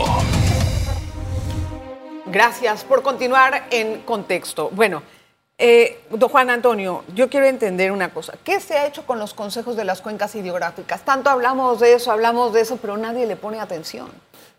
Gracias 2.27 2.83
por 2.83 3.03
continuar 3.03 3.69
en 3.71 4.01
contexto. 4.03 4.69
Bueno, 4.73 5.05
Eh, 5.59 6.01
don 6.11 6.29
Juan 6.29 6.51
Antonio, 6.51 7.05
yo 7.15 7.31
quiero 7.31 7.47
entender 7.47 7.93
una 7.93 8.13
cosa. 8.13 8.35
¿Qué 8.45 8.61
se 8.61 8.75
ha 8.75 8.87
hecho 8.87 9.07
con 9.07 9.21
los 9.21 9.33
consejos 9.33 9.77
de 9.77 9.85
las 9.85 10.03
cuencas 10.03 10.35
hidrográficas? 10.35 11.03
Tanto 11.03 11.31
hablamos 11.31 11.79
de 11.79 11.95
eso, 11.95 12.11
hablamos 12.11 12.53
de 12.53 12.63
eso, 12.63 12.77
pero 12.77 12.99
nadie 12.99 13.27
le 13.27 13.37
pone 13.37 13.59
atención. 13.61 14.09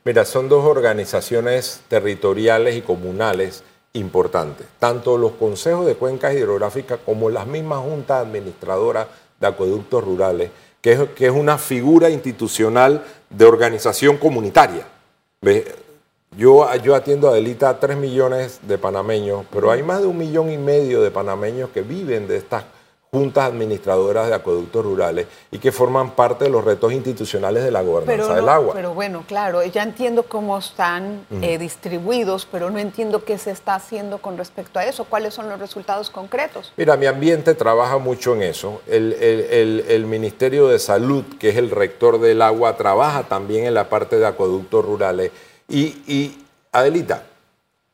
Mira, 0.05 0.25
son 0.25 0.47
dos 0.49 0.65
organizaciones 0.65 1.81
territoriales 1.87 2.77
y 2.77 2.81
comunales 2.81 3.63
importantes. 3.93 4.65
Tanto 4.79 5.17
los 5.19 5.33
consejos 5.33 5.85
de 5.85 5.93
cuencas 5.95 6.33
hidrográficas 6.33 6.99
como 7.05 7.29
las 7.29 7.45
mismas 7.45 7.79
juntas 7.79 8.25
administradoras 8.25 9.05
de 9.39 9.45
acueductos 9.45 10.03
rurales, 10.03 10.49
que 11.15 11.25
es, 11.25 11.31
una 11.31 11.57
figura 11.57 12.09
institucional 12.09 13.03
de 13.29 13.45
organización 13.45 14.17
comunitaria. 14.17 14.87
¿Ve? 15.41 15.75
Yo, 16.37 16.67
yo 16.77 16.95
atiendo 16.95 17.27
a 17.27 17.31
Adelita 17.31 17.69
a 17.69 17.79
3 17.79 17.97
millones 17.97 18.59
de 18.61 18.77
panameños, 18.77 19.45
pero 19.51 19.71
hay 19.71 19.83
más 19.83 20.01
de 20.01 20.07
un 20.07 20.17
millón 20.17 20.51
y 20.51 20.57
medio 20.57 21.01
de 21.01 21.11
panameños 21.11 21.69
que 21.71 21.81
viven 21.81 22.27
de 22.27 22.37
estas 22.37 22.63
juntas 23.11 23.45
administradoras 23.45 24.27
de 24.27 24.33
acueductos 24.35 24.83
rurales 24.83 25.27
y 25.49 25.59
que 25.59 25.71
forman 25.71 26.11
parte 26.11 26.43
de 26.43 26.49
los 26.49 26.63
retos 26.65 26.91
institucionales 26.91 27.63
de 27.63 27.71
la 27.71 27.81
gobernanza 27.81 28.35
del 28.35 28.49
agua. 28.49 28.73
pero 28.73 28.93
bueno, 28.93 29.23
claro, 29.25 29.63
ya 29.63 29.81
entiendo 29.83 30.23
cómo 30.23 30.57
están 30.57 31.25
eh, 31.41 31.57
distribuidos, 31.57 32.45
pero 32.51 32.69
no 32.69 32.79
entiendo 32.79 33.23
qué 33.23 33.37
se 33.37 33.51
está 33.51 33.75
haciendo 33.75 34.17
con 34.17 34.37
respecto 34.37 34.77
a 34.79 34.85
eso. 34.85 35.05
¿Cuáles 35.05 35.33
son 35.33 35.49
los 35.49 35.57
resultados 35.59 36.09
concretos? 36.09 36.73
Mira, 36.75 36.97
mi 36.97 37.05
ambiente 37.05 37.53
trabaja 37.55 37.97
mucho 37.97 38.35
en 38.35 38.43
eso. 38.43 38.81
El, 38.87 39.13
el- 39.13 39.41
el- 39.51 39.85
el 39.87 40.05
Ministerio 40.05 40.67
de 40.67 40.77
Salud, 40.77 41.23
que 41.39 41.49
es 41.49 41.55
el 41.55 41.71
rector 41.71 42.19
del 42.19 42.41
agua, 42.41 42.75
trabaja 42.75 43.23
también 43.23 43.65
en 43.65 43.73
la 43.73 43.87
parte 43.89 44.17
de 44.17 44.27
acueductos 44.27 44.83
rurales. 44.83 45.31
Y, 45.69 46.01
y, 46.07 46.45
Adelita, 46.73 47.23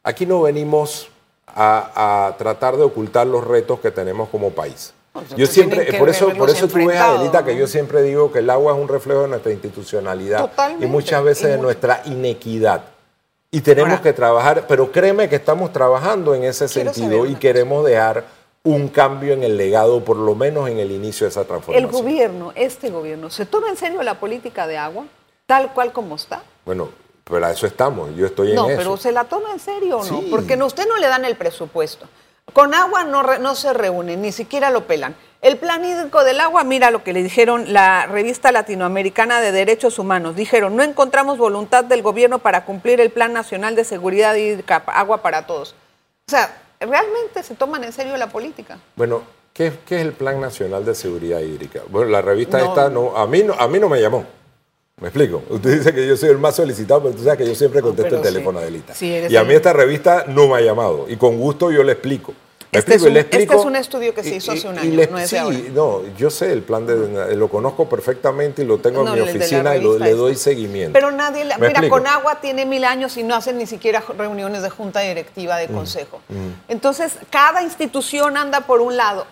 aquí 0.03 0.25
no 0.25 0.41
venimos 0.41 1.09
a, 1.47 2.27
a 2.27 2.37
tratar 2.37 2.77
de 2.77 2.83
ocultar 2.83 3.27
los 3.27 3.45
retos 3.45 3.79
que 3.79 3.91
tenemos 3.91 4.27
como 4.29 4.49
país. 4.49 4.93
Yo 5.37 5.45
siempre, 5.45 5.93
por 5.99 6.09
eso, 6.09 6.29
por 6.29 6.49
eso 6.49 6.67
tú 6.67 6.85
ves, 6.87 6.97
Adelita, 6.99 7.45
que 7.45 7.53
¿no? 7.53 7.59
yo 7.59 7.67
siempre 7.67 8.01
digo 8.01 8.31
que 8.31 8.39
el 8.39 8.49
agua 8.49 8.73
es 8.73 8.79
un 8.79 8.87
reflejo 8.87 9.21
de 9.21 9.27
nuestra 9.27 9.51
institucionalidad 9.51 10.39
Totalmente. 10.41 10.85
y 10.85 10.89
muchas 10.89 11.23
veces 11.23 11.43
Y 11.45 11.51
de 11.51 11.57
nuestra 11.59 12.01
inequidad. 12.05 12.81
Y 13.51 13.61
tenemos 13.61 13.91
Ahora- 13.91 14.01
que 14.01 14.13
trabajar, 14.13 14.65
pero 14.67 14.91
créeme 14.91 15.29
que 15.29 15.35
estamos 15.35 15.71
trabajando 15.71 16.33
en 16.33 16.43
ese 16.43 16.67
sentido 16.67 17.27
y 17.27 17.35
queremos 17.35 17.85
dejar 17.85 18.23
un 18.63 18.87
cambio 18.87 19.33
en 19.33 19.43
el 19.43 19.55
legado, 19.57 20.03
por 20.03 20.17
lo 20.17 20.33
menos 20.33 20.67
en 20.69 20.79
el 20.79 20.89
inicio 20.91 21.25
de 21.25 21.29
esa 21.31 21.41
El 21.41 21.47
transformación. 21.47 21.91
gobierno, 21.91 22.51
este 22.55 22.89
gobierno, 22.89 23.29
¿se 23.29 23.45
toma 23.45 23.69
en 23.69 23.77
serio 23.77 24.01
la 24.01 24.19
política 24.19 24.65
de 24.65 24.77
agua, 24.77 25.05
tal 25.45 25.73
cual 25.73 25.91
como 25.91 26.15
está? 26.15 26.41
Bueno, 26.65 26.89
pero 27.25 27.45
a 27.45 27.51
eso 27.51 27.67
estamos, 27.67 28.15
yo 28.15 28.25
estoy 28.25 28.53
No, 28.53 28.69
en 28.69 28.77
pero 28.77 28.93
eso. 28.95 29.03
¿se 29.03 29.11
la 29.11 29.25
toma 29.25 29.51
en 29.51 29.59
serio 29.59 29.99
o 29.99 30.03
no? 30.05 30.21
Sí. 30.21 30.27
Porque 30.31 30.55
no, 30.57 30.65
usted 30.65 30.87
no 30.87 30.97
le 30.97 31.07
dan 31.07 31.23
el 31.25 31.35
presupuesto. 31.35 32.07
Con 32.51 32.73
agua 32.73 33.03
no, 33.05 33.23
re- 33.23 33.39
no 33.39 33.55
se 33.55 33.71
reúnen, 33.73 34.21
ni 34.21 34.31
siquiera 34.31 34.69
lo 34.69 34.85
pelan. 34.85 35.15
El 35.41 35.57
plan 35.57 35.83
hídrico 35.83 36.23
del 36.23 36.39
agua, 36.39 36.63
mira 36.63 36.91
lo 36.91 37.03
que 37.03 37.13
le 37.13 37.23
dijeron 37.23 37.71
la 37.73 38.05
revista 38.05 38.51
latinoamericana 38.51 39.41
de 39.41 39.51
derechos 39.51 39.97
humanos. 39.97 40.35
Dijeron, 40.35 40.75
no 40.75 40.83
encontramos 40.83 41.37
voluntad 41.37 41.83
del 41.83 42.01
gobierno 42.01 42.39
para 42.39 42.65
cumplir 42.65 43.01
el 43.01 43.09
Plan 43.11 43.33
Nacional 43.33 43.75
de 43.75 43.83
Seguridad 43.85 44.35
Hídrica, 44.35 44.83
agua 44.87 45.21
para 45.21 45.45
todos. 45.47 45.71
O 46.27 46.31
sea, 46.31 46.61
¿realmente 46.79 47.43
se 47.43 47.55
toman 47.55 47.83
en 47.83 47.91
serio 47.91 48.15
la 48.17 48.27
política? 48.27 48.77
Bueno, 48.95 49.23
¿qué, 49.53 49.73
qué 49.85 49.95
es 49.95 50.01
el 50.03 50.13
Plan 50.13 50.39
Nacional 50.39 50.85
de 50.85 50.95
Seguridad 50.95 51.39
Hídrica? 51.39 51.81
Bueno, 51.89 52.11
la 52.11 52.21
revista 52.21 52.59
No. 52.59 52.65
esta 52.65 52.89
no, 52.89 53.17
a 53.17 53.25
mí 53.25 53.41
no, 53.43 53.53
a 53.53 53.67
mí 53.67 53.79
no 53.79 53.89
me 53.89 53.99
llamó. 53.99 54.25
¿Me 55.01 55.07
explico? 55.09 55.41
Usted 55.49 55.77
dice 55.79 55.93
que 55.93 56.07
yo 56.07 56.15
soy 56.15 56.29
el 56.29 56.37
más 56.37 56.55
solicitado, 56.55 57.01
pero 57.03 57.15
tú 57.15 57.23
sabes 57.23 57.39
que 57.39 57.47
yo 57.47 57.55
siempre 57.55 57.81
contesto 57.81 58.15
el 58.15 58.21
teléfono 58.21 58.59
sí. 58.61 59.09
de. 59.09 59.27
Sí, 59.27 59.33
y 59.33 59.35
a 59.35 59.43
mí 59.43 59.53
esta 59.53 59.73
revista 59.73 60.25
no 60.27 60.47
me 60.47 60.57
ha 60.57 60.61
llamado. 60.61 61.05
Y 61.09 61.17
con 61.17 61.37
gusto 61.37 61.71
yo 61.71 61.83
le 61.83 61.93
explico. 61.93 62.33
¿Me 62.71 62.79
Este 62.79 62.95
es 62.95 63.03
explico? 63.03 63.05
Y 63.05 63.07
un- 63.09 63.13
le 63.13 63.19
este 63.43 63.55
es 63.55 63.65
un 63.65 63.75
estudio 63.75 64.13
que 64.15 64.23
se 64.23 64.29
y- 64.29 64.35
hizo 64.37 64.51
hace 64.51 64.67
un 64.67 64.75
y- 64.75 64.79
año, 64.79 64.93
y 64.93 64.95
le- 64.95 65.07
no 65.07 65.17
es 65.19 65.29
sí, 65.29 65.35
de 65.35 65.41
ahora. 65.41 65.57
no, 65.73 66.01
yo 66.17 66.29
sé 66.31 66.51
el 66.53 66.61
plan 66.61 66.85
de, 66.87 67.35
lo 67.35 67.47
conozco 67.49 67.87
perfectamente 67.89 68.61
y 68.63 68.65
lo 68.65 68.77
tengo 68.79 69.03
No, 69.03 69.15
en 69.15 69.23
mi 69.23 69.29
oficina 69.29 69.75
y 69.75 69.81
lo- 69.81 69.97
le 69.99 70.11
doy 70.13 70.35
seguimiento. 70.35 70.93
Pero 70.93 71.11
nadie, 71.11 71.43
la- 71.45 71.57
¿Me 71.57 71.67
mira, 71.67 71.87
con 71.89 72.07
agua 72.07 72.39
tiene 72.41 72.65
mil 72.65 72.83
años 72.85 73.17
y 73.17 73.23
no 73.23 73.35
hacen 73.35 73.57
ni 73.57 73.67
siquiera 73.67 74.03
reuniones 74.17 74.61
de 74.63 74.69
junta 74.69 75.01
directiva 75.01 75.55
Mm, 75.55 75.59
de 75.59 75.67
consejo. 75.67 76.21
Entonces, 76.67 77.13
cada 77.29 77.61
institución 77.61 78.37
anda 78.37 78.61
por 78.61 78.79
un 78.81 78.95
lado. 78.95 79.25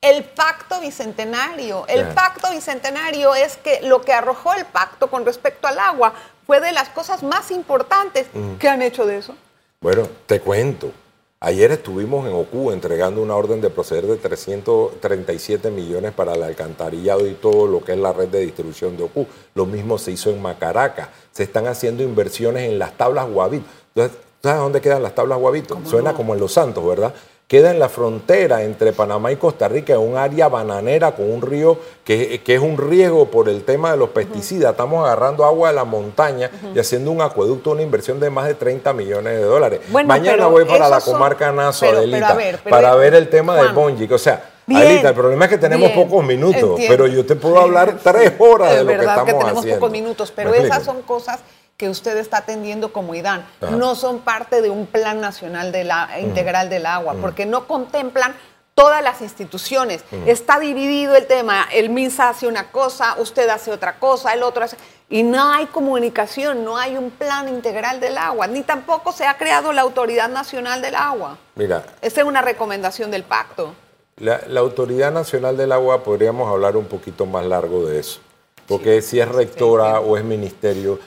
El 0.00 0.24
pacto 0.24 0.80
bicentenario, 0.80 1.86
el 1.88 2.06
pacto 2.08 2.50
bicentenario 2.50 3.34
es 3.34 3.56
que 3.56 3.80
lo 3.82 4.02
que 4.02 4.12
arrojó 4.12 4.54
el 4.54 4.64
pacto 4.66 5.08
con 5.08 5.24
respecto 5.24 5.66
al 5.66 5.78
agua 5.78 6.12
fue 6.46 6.60
de 6.60 6.72
las 6.72 6.88
cosas 6.90 7.22
más 7.22 7.50
importantes. 7.50 8.26
Mm. 8.32 8.56
¿Qué 8.56 8.68
han 8.68 8.82
hecho 8.82 9.06
de 9.06 9.18
eso? 9.18 9.34
Bueno, 9.80 10.08
te 10.26 10.40
cuento. 10.40 10.92
Ayer 11.40 11.70
estuvimos 11.70 12.26
en 12.26 12.34
OCU 12.34 12.72
entregando 12.72 13.20
una 13.20 13.36
orden 13.36 13.60
de 13.60 13.68
proceder 13.68 14.06
de 14.06 14.16
337 14.16 15.70
millones 15.70 16.12
para 16.12 16.34
el 16.34 16.42
alcantarillado 16.42 17.26
y 17.26 17.34
todo 17.34 17.66
lo 17.66 17.84
que 17.84 17.92
es 17.92 17.98
la 17.98 18.12
red 18.12 18.28
de 18.28 18.40
distribución 18.40 18.96
de 18.96 19.04
OCU. 19.04 19.26
Lo 19.54 19.66
mismo 19.66 19.98
se 19.98 20.12
hizo 20.12 20.30
en 20.30 20.40
Macaraca. 20.40 21.10
Se 21.32 21.42
están 21.42 21.66
haciendo 21.66 22.02
inversiones 22.02 22.70
en 22.70 22.78
las 22.78 22.96
tablas 22.96 23.28
Guavito. 23.28 23.66
Entonces, 23.94 24.18
¿Sabes 24.42 24.60
dónde 24.60 24.80
quedan 24.80 25.02
las 25.02 25.12
tablas 25.12 25.38
Guavito? 25.38 25.80
Suena 25.84 26.12
como 26.12 26.32
en 26.32 26.38
Los 26.38 26.52
Santos, 26.52 26.86
¿verdad? 26.86 27.12
Queda 27.48 27.70
en 27.70 27.78
la 27.78 27.88
frontera 27.88 28.64
entre 28.64 28.92
Panamá 28.92 29.30
y 29.30 29.36
Costa 29.36 29.68
Rica, 29.68 29.92
en 29.92 30.00
un 30.00 30.16
área 30.16 30.48
bananera 30.48 31.12
con 31.14 31.30
un 31.30 31.40
río 31.40 31.78
que, 32.04 32.40
que 32.42 32.56
es 32.56 32.60
un 32.60 32.76
riesgo 32.76 33.30
por 33.30 33.48
el 33.48 33.62
tema 33.62 33.92
de 33.92 33.96
los 33.96 34.08
pesticidas. 34.08 34.72
Estamos 34.72 35.04
agarrando 35.06 35.44
agua 35.44 35.68
de 35.68 35.76
la 35.76 35.84
montaña 35.84 36.50
y 36.74 36.78
haciendo 36.80 37.12
un 37.12 37.20
acueducto, 37.20 37.70
una 37.70 37.82
inversión 37.82 38.18
de 38.18 38.30
más 38.30 38.48
de 38.48 38.54
30 38.54 38.92
millones 38.94 39.34
de 39.38 39.42
dólares. 39.44 39.80
Bueno, 39.90 40.08
Mañana 40.08 40.48
voy 40.48 40.64
para 40.64 40.88
la 40.88 40.96
esos 40.96 41.04
son- 41.04 41.12
comarca 41.14 41.52
Nazo, 41.52 41.86
pero- 41.86 41.98
Adelita, 41.98 42.34
ver, 42.34 42.58
para 42.68 42.96
ver 42.96 43.14
el 43.14 43.28
tema 43.30 43.54
de 43.54 43.62
Juan, 43.62 43.74
Bonjic. 43.76 44.10
O 44.10 44.18
sea, 44.18 44.42
Bien, 44.66 44.82
Adelita, 44.82 45.10
el 45.10 45.14
problema 45.14 45.44
es 45.44 45.50
que 45.52 45.58
tenemos 45.58 45.92
bien, 45.92 46.08
pocos 46.08 46.24
minutos, 46.26 46.56
entiendo. 46.60 46.84
pero 46.88 47.06
yo 47.06 47.24
te 47.24 47.36
puedo 47.36 47.60
hablar 47.60 47.98
tres 48.02 48.32
horas 48.40 48.74
de 48.74 48.82
lo 48.82 48.88
que 48.88 48.94
estamos 48.96 49.24
que 49.24 49.32
tenemos 49.34 49.58
haciendo. 49.60 49.78
pocos 49.78 49.92
minutos, 49.92 50.32
pero 50.34 50.50
¿Me 50.50 50.58
esas 50.58 50.82
son 50.82 51.02
cosas 51.02 51.38
que 51.76 51.88
usted 51.88 52.16
está 52.16 52.38
atendiendo 52.38 52.92
como 52.92 53.14
IDAN. 53.14 53.46
Ajá. 53.60 53.76
No 53.76 53.94
son 53.94 54.20
parte 54.20 54.62
de 54.62 54.70
un 54.70 54.86
plan 54.86 55.20
nacional 55.20 55.72
de 55.72 55.84
la, 55.84 56.08
integral 56.20 56.70
del 56.70 56.86
agua, 56.86 57.16
porque 57.20 57.46
no 57.46 57.66
contemplan 57.66 58.34
todas 58.76 59.02
las 59.02 59.22
instituciones. 59.22 60.04
Está 60.26 60.60
dividido 60.60 61.16
el 61.16 61.26
tema. 61.26 61.66
El 61.72 61.88
MINSA 61.88 62.28
hace 62.28 62.46
una 62.46 62.70
cosa, 62.70 63.16
usted 63.18 63.48
hace 63.48 63.72
otra 63.72 63.98
cosa, 63.98 64.32
el 64.34 64.42
otro 64.42 64.64
hace... 64.64 64.76
Y 65.08 65.22
no 65.22 65.52
hay 65.52 65.66
comunicación, 65.66 66.64
no 66.64 66.76
hay 66.76 66.96
un 66.96 67.10
plan 67.10 67.48
integral 67.48 68.00
del 68.00 68.18
agua, 68.18 68.48
ni 68.48 68.62
tampoco 68.62 69.12
se 69.12 69.24
ha 69.24 69.38
creado 69.38 69.72
la 69.72 69.82
Autoridad 69.82 70.28
Nacional 70.28 70.82
del 70.82 70.96
Agua. 70.96 71.38
Mira, 71.54 71.84
Esta 72.02 72.20
es 72.20 72.26
una 72.26 72.42
recomendación 72.42 73.10
del 73.10 73.22
pacto. 73.22 73.72
La, 74.16 74.42
la 74.48 74.60
Autoridad 74.60 75.12
Nacional 75.12 75.56
del 75.56 75.72
Agua 75.72 76.02
podríamos 76.02 76.50
hablar 76.50 76.76
un 76.76 76.86
poquito 76.86 77.24
más 77.24 77.46
largo 77.46 77.86
de 77.86 78.00
eso, 78.00 78.20
porque 78.66 79.00
si 79.00 79.20
es 79.20 79.28
rectora 79.28 80.00
o 80.00 80.16
es 80.16 80.24
ministerio, 80.24 80.98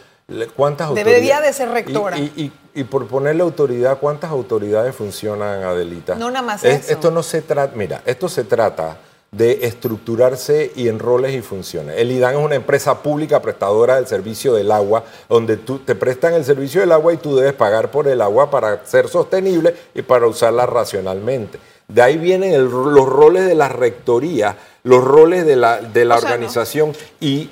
¿cuántas 0.56 0.94
Debería 0.94 1.42
de 1.42 1.52
ser 1.54 1.70
rectora. 1.70 2.18
Y, 2.18 2.32
y- 2.36 2.42
y- 2.76 2.82
y 2.82 2.84
por 2.84 3.08
ponerle 3.08 3.42
autoridad, 3.44 3.98
¿cuántas 4.00 4.30
autoridades 4.32 4.96
funcionan, 4.96 5.64
Adelita? 5.64 6.16
No, 6.16 6.30
nada 6.30 6.46
más 6.46 6.64
Es- 6.64 6.86
eso. 6.86 6.94
Esto 6.94 7.12
no 7.12 7.24
se 7.24 7.42
trata, 7.42 7.74
mira, 7.76 8.02
esto 8.06 8.30
se 8.30 8.44
trata 8.44 8.98
de 9.32 9.60
estructurarse 9.68 10.72
y 10.76 10.88
en 10.88 10.98
roles 10.98 11.36
y 11.36 11.42
funciones. 11.42 11.98
El 11.98 12.12
IDAN 12.12 12.36
es 12.36 12.42
una 12.44 12.56
empresa 12.56 13.04
pública 13.04 13.42
prestadora 13.42 13.96
del 13.96 14.08
servicio 14.08 14.54
del 14.54 14.72
agua, 14.72 15.04
donde 15.28 15.58
tú 15.58 15.80
te 15.80 15.94
prestan 15.96 16.34
el 16.34 16.44
servicio 16.46 16.82
del 16.82 16.92
agua 16.92 17.14
y 17.14 17.18
tú 17.18 17.36
debes 17.36 17.54
pagar 17.54 17.92
por 17.92 18.08
el 18.08 18.22
agua 18.22 18.50
para 18.50 18.86
ser 18.86 19.08
sostenible 19.08 19.76
y 19.94 20.02
para 20.02 20.26
usarla 20.28 20.66
racionalmente. 20.66 21.60
De 21.88 22.02
ahí 22.02 22.18
vienen 22.18 22.54
el- 22.54 22.70
los 22.70 23.08
roles 23.08 23.46
de 23.46 23.56
la 23.56 23.68
rectoría, 23.70 24.56
los 24.84 25.04
roles 25.04 25.46
de 25.46 25.56
la, 25.56 25.78
de 25.82 26.06
la 26.06 26.16
O 26.18 26.20
sea, 26.22 26.30
no. 26.30 26.36
organización. 26.36 26.94
Y 27.20 27.50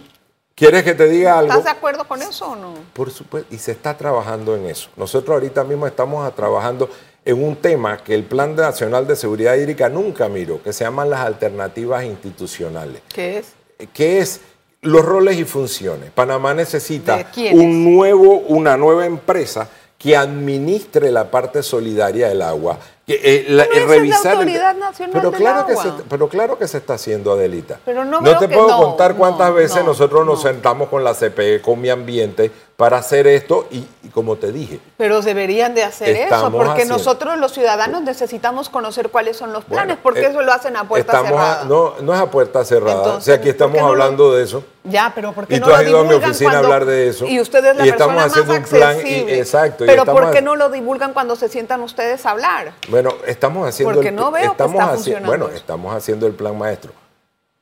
¿quieres 0.57 0.83
que 0.83 0.93
te 0.93 1.07
diga 1.07 1.39
algo? 1.39 1.51
¿Estás 1.51 1.65
de 1.65 1.69
acuerdo 1.69 2.05
con 2.05 2.21
eso 2.21 2.47
o 2.47 2.55
no? 2.55 2.73
Por 2.93 3.11
supuesto, 3.11 3.53
y 3.53 3.59
se 3.59 3.71
está 3.71 3.95
trabajando 3.95 4.55
en 4.55 4.65
eso. 4.65 4.89
Nosotros 4.97 5.35
ahorita 5.35 5.63
mismo 5.63 5.87
estamos 5.87 6.35
trabajando 6.35 6.89
en 7.23 7.41
un 7.41 7.55
tema 7.55 7.97
que 8.03 8.15
el 8.15 8.23
Plan 8.23 8.55
Nacional 8.55 9.07
de 9.07 9.15
Seguridad 9.15 9.55
Hídrica 9.55 9.87
nunca 9.87 10.27
miró, 10.27 10.61
que 10.61 10.73
se 10.73 10.83
llaman 10.83 11.09
las 11.09 11.21
alternativas 11.21 12.03
institucionales, 12.03 13.01
¿Qué 13.13 13.37
es? 13.37 13.53
que 13.93 14.19
es 14.19 14.41
los 14.81 15.05
roles 15.05 15.37
y 15.37 15.43
funciones. 15.43 16.11
Panamá 16.11 16.53
necesita 16.53 17.29
un 17.51 17.83
nuevo, 17.83 18.39
una 18.47 18.77
nueva 18.77 19.05
empresa 19.05 19.69
que 19.97 20.15
administre 20.15 21.11
la 21.11 21.29
parte 21.29 21.63
solidaria 21.63 22.29
del 22.29 22.41
agua. 22.41 22.77
Eh, 23.09 23.45
la- 23.47 23.63
es 23.63 23.81
la 23.81 23.87
revisar 23.87 24.41
el- 24.41 24.79
Nacional 24.79 25.11
pero 25.13 25.31
del 25.31 25.39
claro 25.39 25.65
Que 25.65 25.75
se, 25.77 25.89
pero 26.09 26.27
claro 26.27 26.57
que 26.59 26.67
se 26.67 26.77
está 26.79 26.95
haciendo, 26.95 27.31
Adelita. 27.31 27.79
Pero 27.85 28.03
no 28.03 28.21
te 28.21 28.47
que 28.49 28.53
puedo 28.55 28.67
no, 28.67 28.77
contar 28.79 29.11
no, 29.11 29.17
cuántas 29.17 29.53
veces 29.53 29.77
no, 29.77 29.85
nosotros 29.91 30.25
nos 30.25 30.43
no. 30.43 30.49
sentamos 30.51 30.89
con 30.89 31.05
la 31.05 31.13
CPE, 31.13 31.61
con 31.61 31.79
mi 31.79 31.89
ambiente, 31.89 32.51
para 32.77 32.97
hacer 32.97 33.25
esto 33.25 33.67
y, 33.71 33.87
y 34.03 34.09
como 34.09 34.35
te 34.35 34.51
dije, 34.51 34.79
Pero 34.97 35.23
deberían 35.23 35.73
de 35.73 35.81
hacer 35.83 36.15
eso, 36.15 36.51
porque 36.51 36.69
haciendo- 36.73 36.97
nosotros 36.97 37.35
los 37.39 37.51
ciudadanos 37.51 38.03
necesitamos 38.03 38.69
conocer 38.69 39.09
cuáles 39.09 39.35
son 39.35 39.51
los 39.51 39.65
planes, 39.65 39.87
Bueno, 39.95 39.99
porque 40.03 40.19
eh, 40.21 40.27
eso 40.29 40.43
lo 40.43 40.53
hacen 40.53 40.77
a 40.77 40.87
puerta 40.87 41.19
a- 41.19 41.23
cerrada. 41.23 41.63
no, 41.65 41.95
no 42.01 42.13
es 42.13 42.19
a 42.19 42.29
puerta 42.29 42.63
cerrada. 42.63 42.97
Entonces, 42.97 43.21
o 43.23 43.25
sea, 43.25 43.33
aquí 43.35 43.45
¿por 43.45 43.51
estamos 43.51 43.77
lo- 43.81 43.87
hablando 43.87 44.35
de 44.35 44.43
eso. 44.43 44.63
Ya, 44.83 45.11
pero 45.15 45.33
¿por 45.33 45.47
qué 45.47 45.55
Y 45.55 45.59
no 45.59 45.65
tú 45.65 45.73
has 45.73 45.81
lo 45.83 45.89
ido 45.89 45.97
a 45.97 46.03
mi 46.03 46.07
divulgan 46.09 46.29
oficina 46.29 46.49
a 46.49 46.53
cuando- 46.53 46.67
hablar 46.75 46.85
de 46.87 47.07
eso. 47.07 47.25
Y 47.25 47.41
usted 47.41 47.65
es 47.65 47.75
la 47.77 47.85
Y 47.85 47.89
estamos 47.89 48.15
persona 48.15 48.25
haciendo 48.43 48.53
más 48.53 48.71
un 48.71 48.77
plan 48.77 49.07
y- 49.07 49.31
exacto, 49.31 49.83
Pero 49.87 50.05
¿por 50.05 50.29
qué 50.31 50.41
no 50.43 50.55
lo 50.55 50.69
divulgan 50.69 51.13
cuando 51.13 51.35
se 51.35 51.49
sientan 51.49 51.81
ustedes 51.81 52.27
a 52.27 52.29
hablar? 52.29 52.73
Bueno, 52.89 53.11
estamos 53.25 53.67
haciendo 53.67 53.91
Porque 53.95 54.09
el, 54.09 54.15
no 54.15 54.29
veo 54.29 54.43
que 54.43 54.47
estamos 54.51 54.75
está 54.75 54.85
haci- 54.91 54.95
funcionando 54.97 55.27
Bueno, 55.29 55.49
estamos 55.49 55.95
haciendo 55.95 56.27
el 56.27 56.33
plan 56.33 56.55
maestro. 56.55 56.91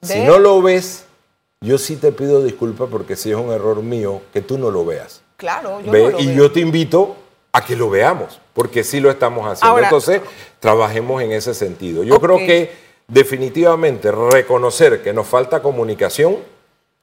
Si 0.02 0.20
no 0.20 0.40
lo 0.40 0.62
ves, 0.62 1.05
yo 1.66 1.78
sí 1.78 1.96
te 1.98 2.12
pido 2.12 2.44
disculpas 2.44 2.88
porque 2.90 3.16
sí 3.16 3.32
es 3.32 3.36
un 3.38 3.52
error 3.52 3.82
mío 3.82 4.22
que 4.32 4.42
tú 4.42 4.58
no 4.58 4.72
lo 4.72 4.86
veas. 4.86 5.22
Claro, 5.38 5.82
yo 5.82 5.92
Ve, 5.92 6.04
no 6.04 6.10
lo 6.12 6.20
y 6.20 6.28
veo. 6.28 6.36
yo 6.36 6.52
te 6.52 6.60
invito 6.62 7.16
a 7.52 7.66
que 7.66 7.76
lo 7.76 7.90
veamos, 7.90 8.40
porque 8.54 8.84
sí 8.84 9.00
lo 9.00 9.10
estamos 9.10 9.46
haciendo. 9.48 9.72
Ahora- 9.74 9.88
Entonces, 9.88 10.22
trabajemos 10.60 11.22
en 11.22 11.32
ese 11.32 11.54
sentido. 11.54 12.04
Yo 12.04 12.20
creo 12.22 12.38
que 12.38 12.72
definitivamente 13.08 14.12
reconocer 14.12 15.02
que 15.02 15.14
nos 15.14 15.28
falta 15.28 15.62
comunicación, 15.62 16.38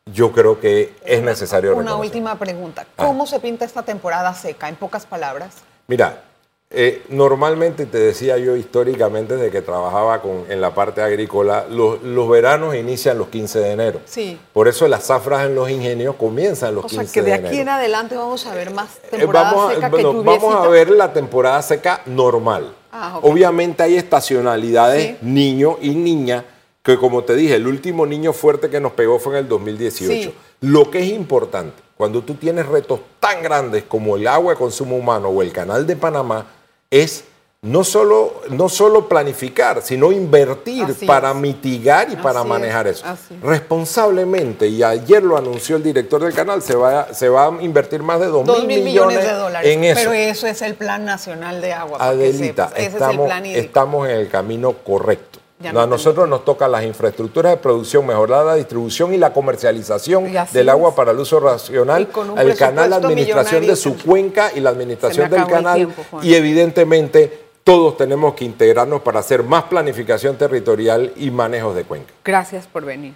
yo 0.07 0.33
creo 0.33 0.59
que 0.61 0.95
es 1.05 1.23
necesario 1.23 1.73
Una 1.73 1.83
reconocer. 1.83 2.07
última 2.07 2.39
pregunta. 2.39 2.87
Ah. 2.97 3.07
¿Cómo 3.07 3.27
se 3.27 3.39
pinta 3.41 3.65
esta 3.65 3.83
temporada 3.83 4.35
seca, 4.35 4.69
en 4.69 4.77
pocas 4.77 5.07
palabras? 5.07 5.57
Mira, 5.87 6.25
eh, 6.75 7.03
normalmente 7.11 7.87
te 7.87 7.99
decía 7.99 8.39
yo 8.39 8.57
históricamente 8.57 9.37
de 9.37 9.51
que 9.51 9.61
trabajaba 9.63 10.23
con, 10.23 10.45
en 10.49 10.61
la 10.61 10.75
parte 10.75 11.03
agrícola, 11.03 11.67
los, 11.69 12.03
los 12.03 12.29
veranos 12.29 12.75
inician 12.75 13.19
los 13.19 13.29
15 13.29 13.59
de 13.61 13.71
enero. 13.73 14.01
Sí. 14.07 14.39
Por 14.53 14.69
eso 14.69 14.89
las 14.89 15.05
zafras 15.07 15.47
en 15.47 15.55
los 15.55 15.69
ingenios 15.71 16.17
comienzan 16.17 16.75
los 16.75 16.85
O 16.85 16.89
15 16.89 17.05
sea, 17.07 17.13
que 17.13 17.23
de 17.23 17.35
aquí 17.35 17.47
enero. 17.49 17.63
en 17.63 17.69
adelante 17.69 18.17
vamos 18.17 18.47
a 18.47 18.55
ver 18.55 18.71
más 18.73 18.89
Eh, 19.05 19.19
temporada 19.19 19.53
vamos, 19.53 19.71
a, 19.71 19.75
seca 19.75 19.89
bueno, 19.91 20.11
que 20.13 20.19
vamos 20.29 20.55
a 20.55 20.69
ver 20.69 20.91
la 20.91 21.13
temporada 21.13 21.61
seca 21.63 22.01
normal. 22.07 22.75
Ah. 22.91 23.19
Obviamente 23.23 23.83
hay 23.83 23.97
estacionalidades, 23.97 25.07
Sí. 25.07 25.17
niño 25.23 25.79
y 25.81 25.91
niña, 25.91 26.45
que 26.83 26.97
como 26.97 27.23
te 27.25 27.35
dije, 27.35 27.55
el 27.57 27.67
último 27.67 28.07
niño 28.07 28.33
fuerte 28.33 28.69
que 28.71 28.81
nos 28.81 28.93
pegó 28.93 29.19
fue 29.19 29.35
en 29.35 29.39
el 29.45 29.49
2018. 29.49 30.31
Sí. 30.31 30.35
Lo 30.63 30.91
que 30.91 31.01
es 31.01 31.09
importante, 31.13 31.83
cuando 31.97 32.23
tú 32.23 32.35
tienes 32.35 32.67
retos 32.67 33.01
tan 33.21 33.43
grandes 33.43 33.85
como 33.85 34.17
el 34.17 34.27
agua 34.27 34.53
de 34.55 34.59
consumo 34.59 34.97
humano 34.97 35.29
o 35.29 35.43
el 35.43 35.53
canal 35.53 35.87
de 35.87 35.97
Panamá, 35.97 36.47
es 36.93 37.25
no 37.65 37.85
solo, 37.85 38.43
no 38.51 38.69
solo 38.69 39.09
planificar, 39.09 39.83
sino 39.83 40.11
invertir 40.11 40.83
Así 40.83 41.07
para 41.07 41.31
es. 41.31 41.37
mitigar 41.37 42.11
y 42.11 42.17
para 42.17 42.43
manejar 42.43 42.89
es, 42.89 42.97
eso. 42.99 43.07
así. 43.07 43.39
Responsablemente, 43.41 44.67
y 44.67 44.83
ayer 44.83 45.23
lo 45.23 45.37
anunció 45.37 45.77
el 45.77 45.83
director 45.85 46.23
del 46.25 46.35
canal, 46.35 46.61
se 46.61 46.75
va, 46.75 47.01
a- 47.03 47.15
se 47.15 47.29
va 47.29 47.47
a 47.47 47.63
invertir 47.63 48.03
más 48.03 48.19
de 48.21 48.27
2 48.27 48.45
Dos 48.47 48.65
mil 48.65 48.83
millones, 48.83 49.23
de 49.25 49.33
dólares. 49.33 49.71
en 49.71 49.85
eso. 49.85 50.01
Pero 50.01 50.13
eso 50.13 50.47
es 50.49 50.61
el 50.61 50.75
Plan 50.75 51.05
Nacional 51.05 51.61
de 51.61 51.73
Agua. 51.73 51.99
Adelita, 52.01 52.73
es 52.77 52.87
el 52.89 52.93
estamos, 52.95 53.27
plan 53.27 53.47
estamos 53.47 54.09
en 54.09 54.17
el 54.17 54.29
camino 54.29 54.73
correcto. 54.73 55.32
Ya 55.63 55.73
No, 55.73 55.81
a 55.81 55.87
no 55.87 55.93
nosotros 55.93 56.29
nos 56.29 56.45
toca 56.45 56.67
las 56.69 56.85
infraestructuras 56.85 57.53
de 57.53 57.57
producción, 57.59 58.07
mejorar 58.07 58.45
la 58.45 58.55
distribución 58.57 59.15
y 59.15 59.17
la 59.17 59.33
comercialización 59.33 60.29
Y 60.29 60.35
del 60.53 60.69
agua 60.69 60.91
es. 60.91 60.95
para 60.95 61.13
el 61.13 61.19
uso 61.19 61.41
racional, 61.41 62.09
el 62.39 62.57
canal, 62.57 62.91
la 62.91 62.97
administración 62.97 63.67
de 63.67 63.77
su 63.77 63.97
cuenca 63.97 64.51
y 64.55 64.61
la 64.61 64.71
administración 64.71 65.31
del 65.31 65.47
canal. 65.47 65.77
tiempo, 65.77 66.03
y 66.23 66.35
evidentemente 66.35 67.47
todos 67.65 67.97
tenemos 67.97 68.35
que 68.35 68.45
integrarnos 68.45 69.03
para 69.03 69.21
hacer 69.21 69.43
más 69.45 69.65
planificación 69.65 70.37
territorial 70.37 71.13
y 71.17 71.31
manejos 71.31 71.75
de 71.77 71.85
cuenca. 71.85 72.13
Gracias 72.25 72.67
por 72.67 72.85
venir. 72.85 73.15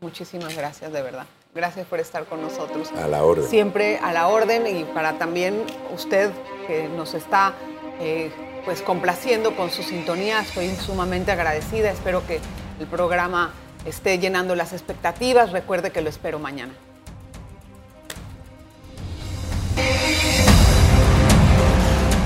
Muchísimas 0.00 0.56
gracias, 0.56 0.92
de 0.92 1.02
verdad. 1.02 1.26
Gracias 1.54 1.86
por 1.86 1.98
estar 1.98 2.24
con 2.26 2.40
nosotros. 2.40 2.92
A 3.02 3.08
la 3.08 3.24
orden. 3.24 3.44
Siempre 3.48 3.98
a 3.98 4.12
la 4.12 4.28
orden 4.28 4.66
y 4.66 4.84
para 4.84 5.18
también 5.18 5.64
usted 5.92 6.30
que 6.68 6.88
nos 6.88 7.14
está 7.14 7.54
eh, 8.00 8.30
pues 8.68 8.82
complaciendo 8.82 9.56
con 9.56 9.70
su 9.70 9.82
sintonía. 9.82 10.40
Estoy 10.42 10.68
sumamente 10.76 11.32
agradecida. 11.32 11.90
Espero 11.90 12.26
que 12.26 12.38
el 12.78 12.86
programa 12.86 13.50
esté 13.86 14.18
llenando 14.18 14.54
las 14.54 14.74
expectativas. 14.74 15.52
Recuerde 15.52 15.90
que 15.90 16.02
lo 16.02 16.10
espero 16.10 16.38
mañana. 16.38 16.74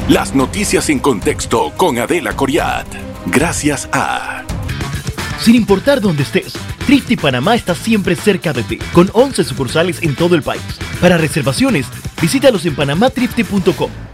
Las 0.08 0.34
noticias 0.34 0.90
en 0.90 0.98
contexto 0.98 1.72
con 1.76 1.98
Adela 1.98 2.34
Coriat. 2.34 2.88
Gracias 3.26 3.88
a... 3.92 4.42
Sin 5.38 5.54
importar 5.54 6.00
dónde 6.00 6.24
estés, 6.24 6.54
Trifte 6.88 7.16
Panamá 7.16 7.54
está 7.54 7.76
siempre 7.76 8.16
cerca 8.16 8.52
de 8.52 8.64
ti, 8.64 8.78
con 8.92 9.08
11 9.12 9.44
sucursales 9.44 10.02
en 10.02 10.16
todo 10.16 10.34
el 10.34 10.42
país. 10.42 10.62
Para 11.00 11.18
reservaciones, 11.18 11.86
visítalos 12.20 12.66
en 12.66 12.74
panamatrifte.com 12.74 14.11